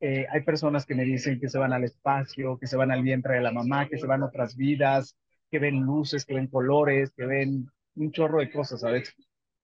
Eh, 0.00 0.26
hay 0.30 0.42
personas 0.42 0.86
que 0.86 0.94
me 0.94 1.04
dicen 1.04 1.40
que 1.40 1.48
se 1.48 1.58
van 1.58 1.72
al 1.72 1.84
espacio, 1.84 2.58
que 2.58 2.66
se 2.66 2.76
van 2.76 2.90
al 2.90 3.02
vientre 3.02 3.34
de 3.34 3.40
la 3.40 3.52
mamá, 3.52 3.88
que 3.88 3.98
se 3.98 4.06
van 4.06 4.22
a 4.22 4.26
otras 4.26 4.56
vidas, 4.56 5.16
que 5.50 5.58
ven 5.58 5.80
luces, 5.80 6.24
que 6.24 6.34
ven 6.34 6.46
colores, 6.46 7.12
que 7.16 7.26
ven 7.26 7.70
un 7.96 8.12
chorro 8.12 8.40
de 8.40 8.50
cosas, 8.50 8.80
¿sabes? 8.80 9.14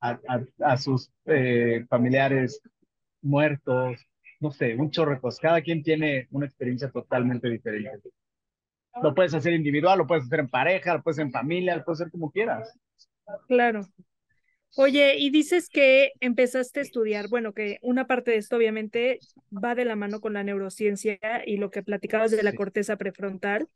A, 0.01 0.19
a, 0.61 0.77
sus 0.77 1.11
eh, 1.25 1.85
familiares 1.89 2.61
muertos. 3.23 3.99
no 4.41 4.51
sé, 4.51 4.77
un 4.77 4.91
chorro 4.91 5.13
de 5.13 5.21
cosas. 5.21 5.41
Cada 5.41 5.63
quien 5.63 5.83
tiene 5.83 6.29
una 6.31 6.47
experiencia 6.47 6.91
totalmente 6.91 7.49
diferente. 7.49 8.11
Lo 9.03 9.15
puedes 9.15 9.35
hacer 9.35 9.53
individual, 9.53 9.99
lo 9.99 10.07
puedes 10.07 10.25
hacer 10.25 10.41
en 10.41 10.49
pareja, 10.49 10.95
lo 10.95 11.03
puedes 11.03 11.17
hacer 11.17 11.27
en 11.27 11.33
familia, 11.33 11.77
lo 11.77 11.85
puedes 11.85 12.01
hacer 12.01 12.11
como 12.11 12.31
quieras. 12.31 12.73
Claro. 13.47 13.87
Oye, 14.79 15.17
y 15.19 15.31
dices 15.31 15.69
que 15.71 16.13
empezaste 16.21 16.81
a 16.81 16.83
estudiar, 16.83 17.29
bueno, 17.29 17.55
que 17.55 17.79
una 17.81 18.07
parte 18.07 18.33
de 18.33 18.37
esto 18.39 18.57
obviamente 18.57 19.21
va 19.53 19.75
de 19.75 19.87
la 19.87 19.97
mano 19.97 20.21
con 20.21 20.35
la 20.35 20.45
neurociencia 20.45 21.19
y 21.47 21.57
lo 21.57 21.71
que 21.71 21.83
platicabas 21.83 22.31
de 22.31 22.43
la 22.43 22.53
corteza 22.53 22.97
prefrontal. 22.97 23.69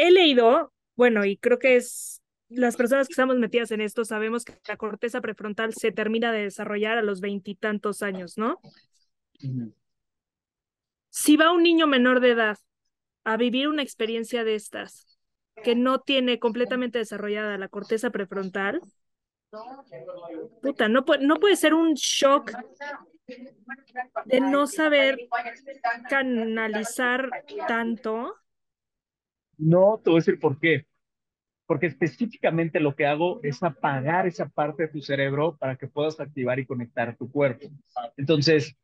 He 0.00 0.12
leído, 0.12 0.72
bueno, 0.94 1.24
y 1.24 1.36
creo 1.36 1.58
que 1.58 1.74
es 1.74 2.22
las 2.48 2.76
personas 2.76 3.08
que 3.08 3.14
estamos 3.14 3.36
metidas 3.36 3.72
en 3.72 3.80
esto 3.80 4.04
sabemos 4.04 4.44
que 4.44 4.54
la 4.68 4.76
corteza 4.76 5.20
prefrontal 5.20 5.74
se 5.74 5.90
termina 5.90 6.30
de 6.30 6.44
desarrollar 6.44 6.98
a 6.98 7.02
los 7.02 7.20
veintitantos 7.20 8.02
años, 8.02 8.38
¿no? 8.38 8.60
Si 11.10 11.36
va 11.36 11.50
un 11.50 11.64
niño 11.64 11.88
menor 11.88 12.20
de 12.20 12.30
edad 12.30 12.58
a 13.24 13.36
vivir 13.36 13.66
una 13.66 13.82
experiencia 13.82 14.44
de 14.44 14.54
estas, 14.54 15.18
que 15.64 15.74
no 15.74 15.98
tiene 15.98 16.38
completamente 16.38 16.98
desarrollada 16.98 17.58
la 17.58 17.66
corteza 17.66 18.10
prefrontal, 18.10 18.80
puta, 20.62 20.88
no 20.88 21.04
puede, 21.04 21.26
no 21.26 21.40
puede 21.40 21.56
ser 21.56 21.74
un 21.74 21.94
shock 21.94 22.52
de 24.26 24.40
no 24.40 24.68
saber 24.68 25.18
canalizar 26.08 27.30
tanto. 27.66 28.36
No, 29.58 30.00
te 30.02 30.10
voy 30.10 30.18
a 30.18 30.20
decir 30.20 30.38
por 30.38 30.58
qué. 30.58 30.86
Porque 31.66 31.86
específicamente 31.86 32.80
lo 32.80 32.94
que 32.94 33.04
hago 33.04 33.40
es 33.42 33.62
apagar 33.62 34.26
esa 34.26 34.48
parte 34.48 34.84
de 34.84 34.88
tu 34.88 35.02
cerebro 35.02 35.56
para 35.58 35.76
que 35.76 35.86
puedas 35.86 36.18
activar 36.18 36.58
y 36.58 36.66
conectar 36.66 37.14
tu 37.16 37.30
cuerpo. 37.30 37.66
Entonces, 38.16 38.74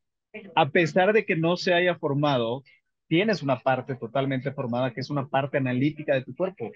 a 0.54 0.68
pesar 0.68 1.12
de 1.12 1.24
que 1.24 1.36
no 1.36 1.56
se 1.56 1.72
haya 1.72 1.94
formado, 1.94 2.62
tienes 3.06 3.42
una 3.42 3.60
parte 3.60 3.94
totalmente 3.94 4.52
formada 4.52 4.92
que 4.92 5.00
es 5.00 5.10
una 5.10 5.28
parte 5.28 5.58
analítica 5.58 6.14
de 6.14 6.24
tu 6.24 6.34
cuerpo. 6.34 6.70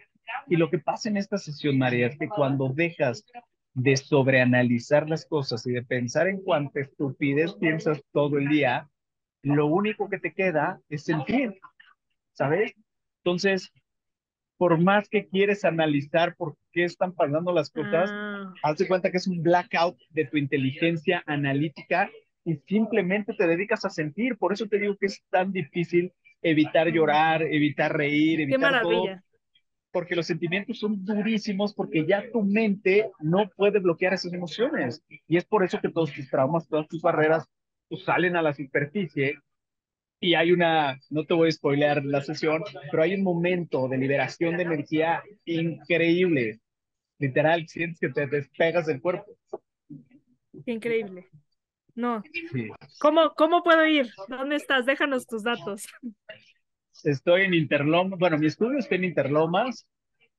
Y 0.47 0.57
lo 0.57 0.71
que 0.71 0.79
pasa 0.79 1.09
en 1.09 1.17
esta 1.17 1.37
sesión, 1.37 1.77
María, 1.79 2.07
es 2.07 2.19
que 2.19 2.29
cuando 2.29 2.69
dejas 2.69 3.25
de 3.75 3.97
sobreanalizar 3.97 5.09
las 5.09 5.27
cosas 5.27 5.67
y 5.67 5.73
de 5.73 5.83
pensar 5.83 6.29
en 6.29 6.43
cuánta 6.43 6.81
estupidez 6.81 7.55
piensas 7.55 8.03
todo 8.13 8.39
el 8.39 8.49
día, 8.49 8.89
lo 9.43 9.67
único 9.67 10.09
que 10.09 10.19
te 10.19 10.33
queda 10.33 10.81
es 10.89 11.05
sentir, 11.05 11.61
¿sabes? 12.33 12.75
Entonces, 13.23 13.73
por 14.59 14.79
más 14.79 15.09
que 15.09 15.29
quieres 15.29 15.65
analizar 15.65 16.35
por 16.37 16.57
qué 16.73 16.85
están 16.85 17.13
pasando 17.13 17.53
las 17.53 17.71
cosas, 17.71 18.11
ah. 18.13 18.53
haz 18.63 18.77
de 18.77 18.89
cuenta 18.89 19.11
que 19.11 19.17
es 19.17 19.29
un 19.29 19.43
blackout 19.43 19.97
de 20.11 20.27
tu 20.27 20.37
inteligencia 20.37 21.23
analítica 21.27 22.11
y 22.45 22.57
simplemente 22.67 23.33
te 23.35 23.47
dedicas 23.47 23.85
a 23.85 23.91
sentir. 23.91 24.37
Por 24.37 24.53
eso 24.53 24.67
te 24.67 24.79
digo 24.79 24.97
que 24.97 25.07
es 25.07 25.23
tan 25.31 25.53
difícil 25.53 26.13
evitar 26.43 26.89
llorar, 26.89 27.43
evitar 27.43 27.97
reír, 27.97 28.41
evitar 28.41 28.59
Qué 28.59 28.65
maravilla. 28.65 29.25
porque 29.93 30.17
los 30.17 30.27
sentimientos 30.27 30.81
son 30.81 31.05
durísimos 31.05 31.73
porque 31.73 32.05
ya 32.05 32.29
tu 32.33 32.43
mente 32.43 33.11
no 33.21 33.49
puede 33.57 33.79
bloquear 33.79 34.15
esas 34.15 34.33
emociones. 34.33 35.05
Y 35.29 35.37
es 35.37 35.45
por 35.45 35.65
eso 35.65 35.81
que 35.81 35.89
todos 35.89 36.13
tus 36.13 36.29
traumas, 36.29 36.69
todas 36.69 36.89
tus 36.89 37.01
barreras 37.01 37.47
pues, 37.89 38.03
salen 38.03 38.35
a 38.35 38.43
la 38.43 38.53
superficie 38.53 39.39
y 40.21 40.35
hay 40.35 40.53
una, 40.53 40.99
no 41.11 41.25
te 41.25 41.35
voy 41.35 41.49
a 41.49 41.53
spoilear 41.53 42.05
la 42.05 42.21
sesión, 42.23 42.63
pero 42.91 43.03
hay 43.03 43.15
un 43.15 43.23
momento 43.23 43.89
de 43.89 43.99
liberación 43.99 44.57
de 44.57 44.65
energía 44.65 45.23
increíble. 45.45 46.61
Literal, 47.19 47.67
sientes 47.69 48.01
que 48.01 48.09
te 48.09 48.27
despegas 48.27 48.87
del 48.87 49.01
cuerpo. 49.01 49.27
Increíble. 50.67 51.29
No. 51.95 52.23
¿Cómo, 53.01 53.33
¿Cómo 53.37 53.63
puedo 53.63 53.85
ir? 53.87 54.09
¿Dónde 54.29 54.57
estás? 54.57 54.87
Déjanos 54.87 55.27
tus 55.27 55.43
datos. 55.43 55.87
Estoy 57.03 57.43
en 57.43 57.55
Interlomas. 57.55 58.19
Bueno, 58.19 58.39
mi 58.39 58.47
estudio 58.47 58.79
está 58.79 58.95
en 58.95 59.05
Interlomas. 59.05 59.87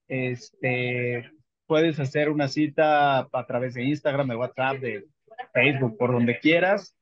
Este, 0.08 1.30
puedes 1.66 2.00
hacer 2.00 2.30
una 2.30 2.48
cita 2.48 3.20
a 3.20 3.46
través 3.46 3.74
de 3.74 3.84
Instagram, 3.84 4.30
de 4.30 4.36
WhatsApp, 4.36 4.78
de 4.80 5.06
Facebook, 5.54 5.98
por 5.98 6.12
donde 6.14 6.40
quieras. 6.40 6.98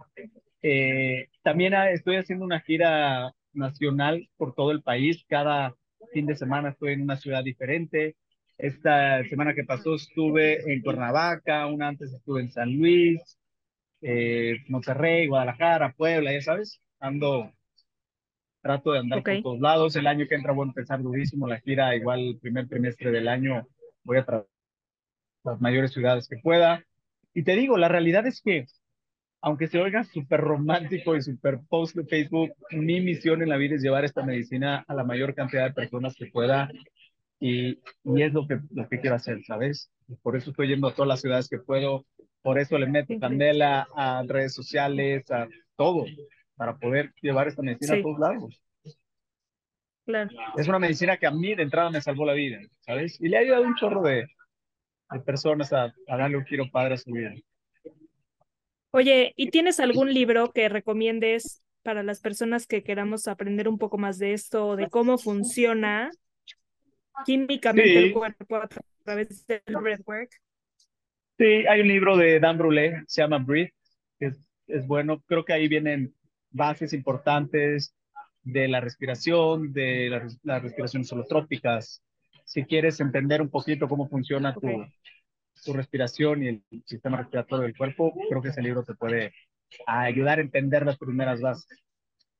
Eh, 0.62 1.30
también 1.44 1.74
estoy 1.74 2.18
haciendo 2.18 2.46
una 2.46 2.60
gira 2.62 3.34
nacional 3.54 4.30
por 4.38 4.54
todo 4.56 4.72
el 4.72 4.82
país. 4.82 5.24
Cada 5.28 5.76
fin 6.14 6.26
de 6.26 6.36
semana 6.36 6.70
estoy 6.70 6.94
en 6.94 7.02
una 7.02 7.18
ciudad 7.18 7.44
diferente. 7.44 8.16
Esta 8.58 9.24
semana 9.26 9.54
que 9.54 9.64
pasó 9.64 9.96
estuve 9.96 10.74
en 10.74 10.82
Cuernavaca, 10.82 11.68
una 11.68 11.90
antes 11.90 12.12
estuve 12.12 12.42
en 12.42 12.52
San 12.52 12.76
Luis, 12.76 13.38
eh, 14.02 14.58
Monterrey, 14.68 15.28
Guadalajara, 15.28 15.94
Puebla, 15.94 16.34
ya 16.34 16.42
sabes, 16.42 16.82
ando, 17.00 17.52
trato 18.62 18.94
de 18.94 19.00
andar 19.00 19.24
por 19.24 19.42
todos 19.42 19.60
lados. 19.60 19.96
El 19.96 20.08
año 20.08 20.26
que 20.28 20.36
entra 20.36 20.54
voy 20.54 20.66
a 20.66 20.70
empezar 20.70 21.02
durísimo 21.02 21.48
la 21.48 21.60
gira, 21.60 21.96
igual 21.96 22.20
el 22.22 22.40
primer 22.40 22.68
trimestre 22.68 23.12
del 23.12 23.28
año 23.28 23.68
voy 24.04 24.18
a 24.18 24.26
tratar 24.26 24.48
las 25.44 25.62
mayores 25.62 25.92
ciudades 25.94 26.28
que 26.28 26.38
pueda. 26.38 26.84
Y 27.34 27.44
te 27.44 27.56
digo, 27.56 27.78
la 27.78 27.88
realidad 27.88 28.26
es 28.26 28.42
que, 28.42 28.66
aunque 29.42 29.68
se 29.68 29.80
oiga 29.80 30.04
súper 30.04 30.42
romántico 30.42 31.16
y 31.16 31.22
súper 31.22 31.60
post 31.70 31.96
de 31.96 32.06
Facebook, 32.06 32.52
mi 32.72 33.02
misión 33.02 33.42
en 33.42 33.50
la 33.50 33.58
vida 33.58 33.76
es 33.76 33.82
llevar 33.82 34.06
esta 34.06 34.24
medicina 34.24 34.84
a 34.88 34.94
la 34.94 35.04
mayor 35.04 35.36
cantidad 35.36 35.66
de 35.66 35.74
personas 35.74 36.16
que 36.16 36.28
pueda. 36.28 36.70
Y, 37.40 37.80
y 38.04 38.22
es 38.24 38.34
lo 38.34 38.48
que, 38.48 38.60
lo 38.72 38.90
que 38.90 39.00
quiero 39.00 39.16
hacer, 39.16 39.44
¿sabes? 39.46 39.92
Por 40.24 40.36
eso 40.36 40.50
estoy 40.50 40.70
yendo 40.70 40.88
a 40.88 40.94
todas 40.94 41.08
las 41.08 41.22
ciudades 41.22 41.48
que 41.48 41.60
puedo, 41.60 42.06
por 42.42 42.58
eso 42.60 42.78
le 42.78 42.88
meto 42.88 43.14
candela 43.20 43.88
a 43.96 44.24
redes 44.28 44.54
sociales, 44.54 45.30
a 45.30 45.48
todo, 45.76 46.06
para 46.56 46.78
poder 46.78 47.14
llevar 47.22 47.48
esta 47.48 47.62
medicina 47.62 47.96
a 47.98 48.02
todos 48.02 48.20
lados. 48.20 48.62
Claro. 50.06 50.30
Es 50.56 50.68
una 50.68 50.80
medicina 50.80 51.18
que 51.18 51.28
a 51.28 51.32
mí 51.32 51.54
de 51.54 51.64
entrada 51.64 51.92
me 51.92 52.02
salvó 52.02 52.26
la 52.26 52.34
vida, 52.34 52.60
¿sabes? 52.80 53.20
Y 53.20 53.28
le 53.28 53.38
ha 53.38 53.42
ayudado 53.42 53.64
un 53.64 53.76
chorro 53.76 54.02
de, 54.02 54.26
de 55.12 55.20
personas 55.20 55.74
a, 55.74 55.94
a, 56.08 56.18
darle 56.18 56.38
un 56.38 56.46
giro 56.46 56.72
padre 56.72 56.94
a 56.94 56.98
su 56.98 57.12
vida. 57.12 57.34
Oye, 58.92 59.34
¿y 59.36 59.50
tienes 59.50 59.80
algún 59.80 60.14
libro 60.14 60.52
que 60.52 60.70
recomiendes 60.70 61.62
para 61.84 62.04
las 62.04 62.20
personas 62.20 62.68
que 62.68 62.84
queramos 62.84 63.28
aprender 63.28 63.68
un 63.68 63.78
poco 63.78 63.98
más 63.98 64.18
de 64.18 64.34
esto, 64.34 64.76
de 64.76 64.90
cómo 64.90 65.18
funciona 65.18 66.10
químicamente 67.26 67.98
el 67.98 68.14
cuerpo 68.14 68.56
a 68.56 68.68
través 69.04 69.46
del 69.48 69.62
breathwork? 69.82 70.30
Sí, 71.38 71.66
hay 71.68 71.82
un 71.82 71.88
libro 71.88 72.18
de 72.18 72.40
Dan 72.40 72.58
Brulé, 72.58 73.04
se 73.08 73.22
llama 73.22 73.38
Breathe, 73.38 73.74
que 74.20 74.28
es, 74.28 74.50
es 74.68 74.88
bueno. 74.88 75.22
Creo 75.28 75.46
que 75.46 75.54
ahí 75.54 75.68
vienen 75.68 76.14
bases 76.50 76.94
importantes 76.94 77.94
de 78.42 78.68
la 78.68 78.80
respiración, 78.80 79.74
de 79.74 80.10
la, 80.10 80.28
las 80.44 80.64
respiraciones 80.64 81.12
holotrópicas. 81.12 82.02
Si 82.46 82.64
quieres 82.64 83.00
entender 83.00 83.42
un 83.42 83.50
poquito 83.50 83.88
cómo 83.88 84.08
funciona 84.08 84.54
tu, 84.54 84.86
tu 85.64 85.74
respiración 85.74 86.44
y 86.44 86.48
el 86.48 86.64
sistema 86.86 87.18
respiratorio 87.18 87.64
del 87.64 87.78
cuerpo, 87.78 88.14
creo 88.30 88.42
que 88.42 88.50
ese 88.50 88.62
libro 88.62 88.84
te 88.84 88.96
puede 88.96 89.34
ayudar 89.86 90.40
a 90.40 90.42
entender 90.42 90.86
las 90.86 90.98
primeras 90.98 91.42
bases. 91.42 91.84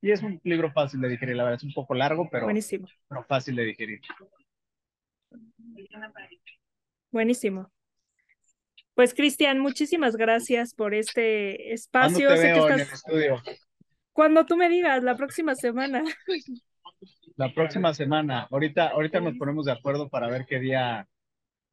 Y 0.02 0.12
es 0.12 0.22
un 0.22 0.40
libro 0.44 0.72
fácil 0.72 1.02
de 1.02 1.10
digerir, 1.10 1.36
la 1.36 1.44
verdad, 1.44 1.58
es 1.58 1.64
un 1.64 1.74
poco 1.74 1.96
largo, 1.96 2.30
pero, 2.30 2.46
Buenísimo. 2.46 2.88
pero 3.08 3.24
fácil 3.24 3.56
de 3.56 3.66
digerir. 3.66 4.02
Buenísimo. 7.12 7.72
Pues 8.94 9.14
Cristian, 9.14 9.60
muchísimas 9.60 10.16
gracias 10.16 10.74
por 10.74 10.94
este 10.94 11.74
espacio. 11.74 12.30
Sé 12.36 12.42
que 12.42 12.50
estás... 12.50 12.66
en 12.66 12.80
el 12.80 12.82
estudio? 12.82 13.44
Cuando 14.12 14.46
tú 14.46 14.58
me 14.58 14.70
digas, 14.70 15.04
la 15.04 15.16
próxima 15.16 15.54
semana. 15.54 16.04
La 17.36 17.54
próxima 17.54 17.94
semana. 17.94 18.48
Ahorita, 18.50 18.88
ahorita 18.88 19.20
nos 19.20 19.38
ponemos 19.38 19.68
de 19.68 19.72
acuerdo 19.72 20.10
para 20.10 20.28
ver 20.28 20.48
qué 20.48 20.60
día, 20.60 21.08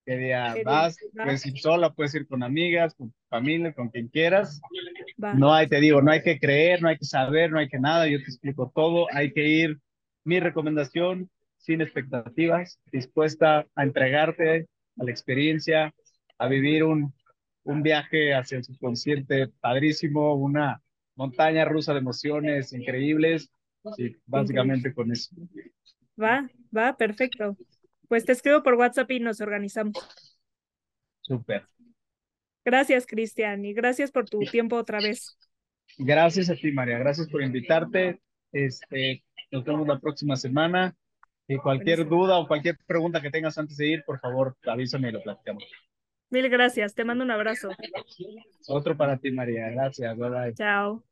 qué 0.04 0.16
día 0.16 0.54
vas. 0.64 0.96
Puedes 1.12 1.46
ir 1.46 1.58
sola, 1.58 1.92
puedes 1.92 2.14
ir 2.14 2.26
con 2.26 2.42
amigas, 2.42 2.94
con 2.94 3.12
familia, 3.28 3.72
con 3.72 3.88
quien 3.88 4.08
quieras. 4.08 4.60
No 5.16 5.52
hay, 5.52 5.68
te 5.68 5.80
digo, 5.80 6.02
no 6.02 6.10
hay 6.10 6.22
que 6.22 6.38
creer, 6.38 6.82
no 6.82 6.88
hay 6.88 6.98
que 6.98 7.04
saber, 7.04 7.50
no 7.50 7.58
hay 7.58 7.68
que 7.68 7.78
nada. 7.78 8.06
Yo 8.06 8.18
te 8.18 8.24
explico 8.24 8.70
todo. 8.74 9.06
Hay 9.12 9.32
que 9.32 9.46
ir. 9.46 9.80
Mi 10.24 10.40
recomendación, 10.40 11.30
sin 11.58 11.80
expectativas, 11.82 12.80
dispuesta 12.90 13.66
a 13.74 13.82
entregarte 13.82 14.68
a 14.98 15.04
la 15.04 15.10
experiencia, 15.10 15.94
a 16.38 16.48
vivir 16.48 16.84
un, 16.84 17.12
un 17.64 17.82
viaje 17.82 18.34
hacia 18.34 18.58
el 18.58 18.64
subconsciente 18.64 19.48
padrísimo, 19.60 20.34
una 20.34 20.80
montaña 21.14 21.64
rusa 21.64 21.92
de 21.92 21.98
emociones 21.98 22.72
increíbles. 22.72 23.50
Sí, 23.96 24.16
básicamente 24.26 24.94
con 24.94 25.12
eso. 25.12 25.36
Va, 26.20 26.48
va, 26.74 26.96
perfecto. 26.96 27.56
Pues 28.08 28.24
te 28.24 28.32
escribo 28.32 28.62
por 28.62 28.74
WhatsApp 28.74 29.10
y 29.10 29.20
nos 29.20 29.40
organizamos. 29.40 29.94
Súper. 31.22 31.66
Gracias, 32.64 33.06
Cristian, 33.06 33.64
y 33.64 33.74
gracias 33.74 34.10
por 34.10 34.28
tu 34.28 34.40
tiempo 34.40 34.76
otra 34.76 34.98
vez. 34.98 35.36
Gracias 35.98 36.50
a 36.50 36.54
ti, 36.54 36.72
María. 36.72 36.98
Gracias 36.98 37.28
por 37.28 37.42
invitarte. 37.42 38.20
Este, 38.52 39.22
nos 39.50 39.64
vemos 39.64 39.86
la 39.86 39.98
próxima 39.98 40.36
semana. 40.36 40.94
Y 41.46 41.56
cualquier 41.58 42.08
duda 42.08 42.38
o 42.38 42.48
cualquier 42.48 42.78
pregunta 42.86 43.20
que 43.20 43.30
tengas 43.30 43.58
antes 43.58 43.76
de 43.76 43.88
ir, 43.88 44.04
por 44.04 44.18
favor, 44.18 44.56
avísame 44.64 45.10
y 45.10 45.12
lo 45.12 45.22
platicamos. 45.22 45.64
Mil 46.30 46.48
gracias, 46.48 46.94
te 46.94 47.04
mando 47.04 47.22
un 47.22 47.30
abrazo. 47.30 47.68
Otro 48.68 48.96
para 48.96 49.18
ti, 49.18 49.30
María. 49.30 49.68
Gracias. 49.70 50.16
Bye 50.16 50.30
bye. 50.30 50.54
Chao. 50.54 51.04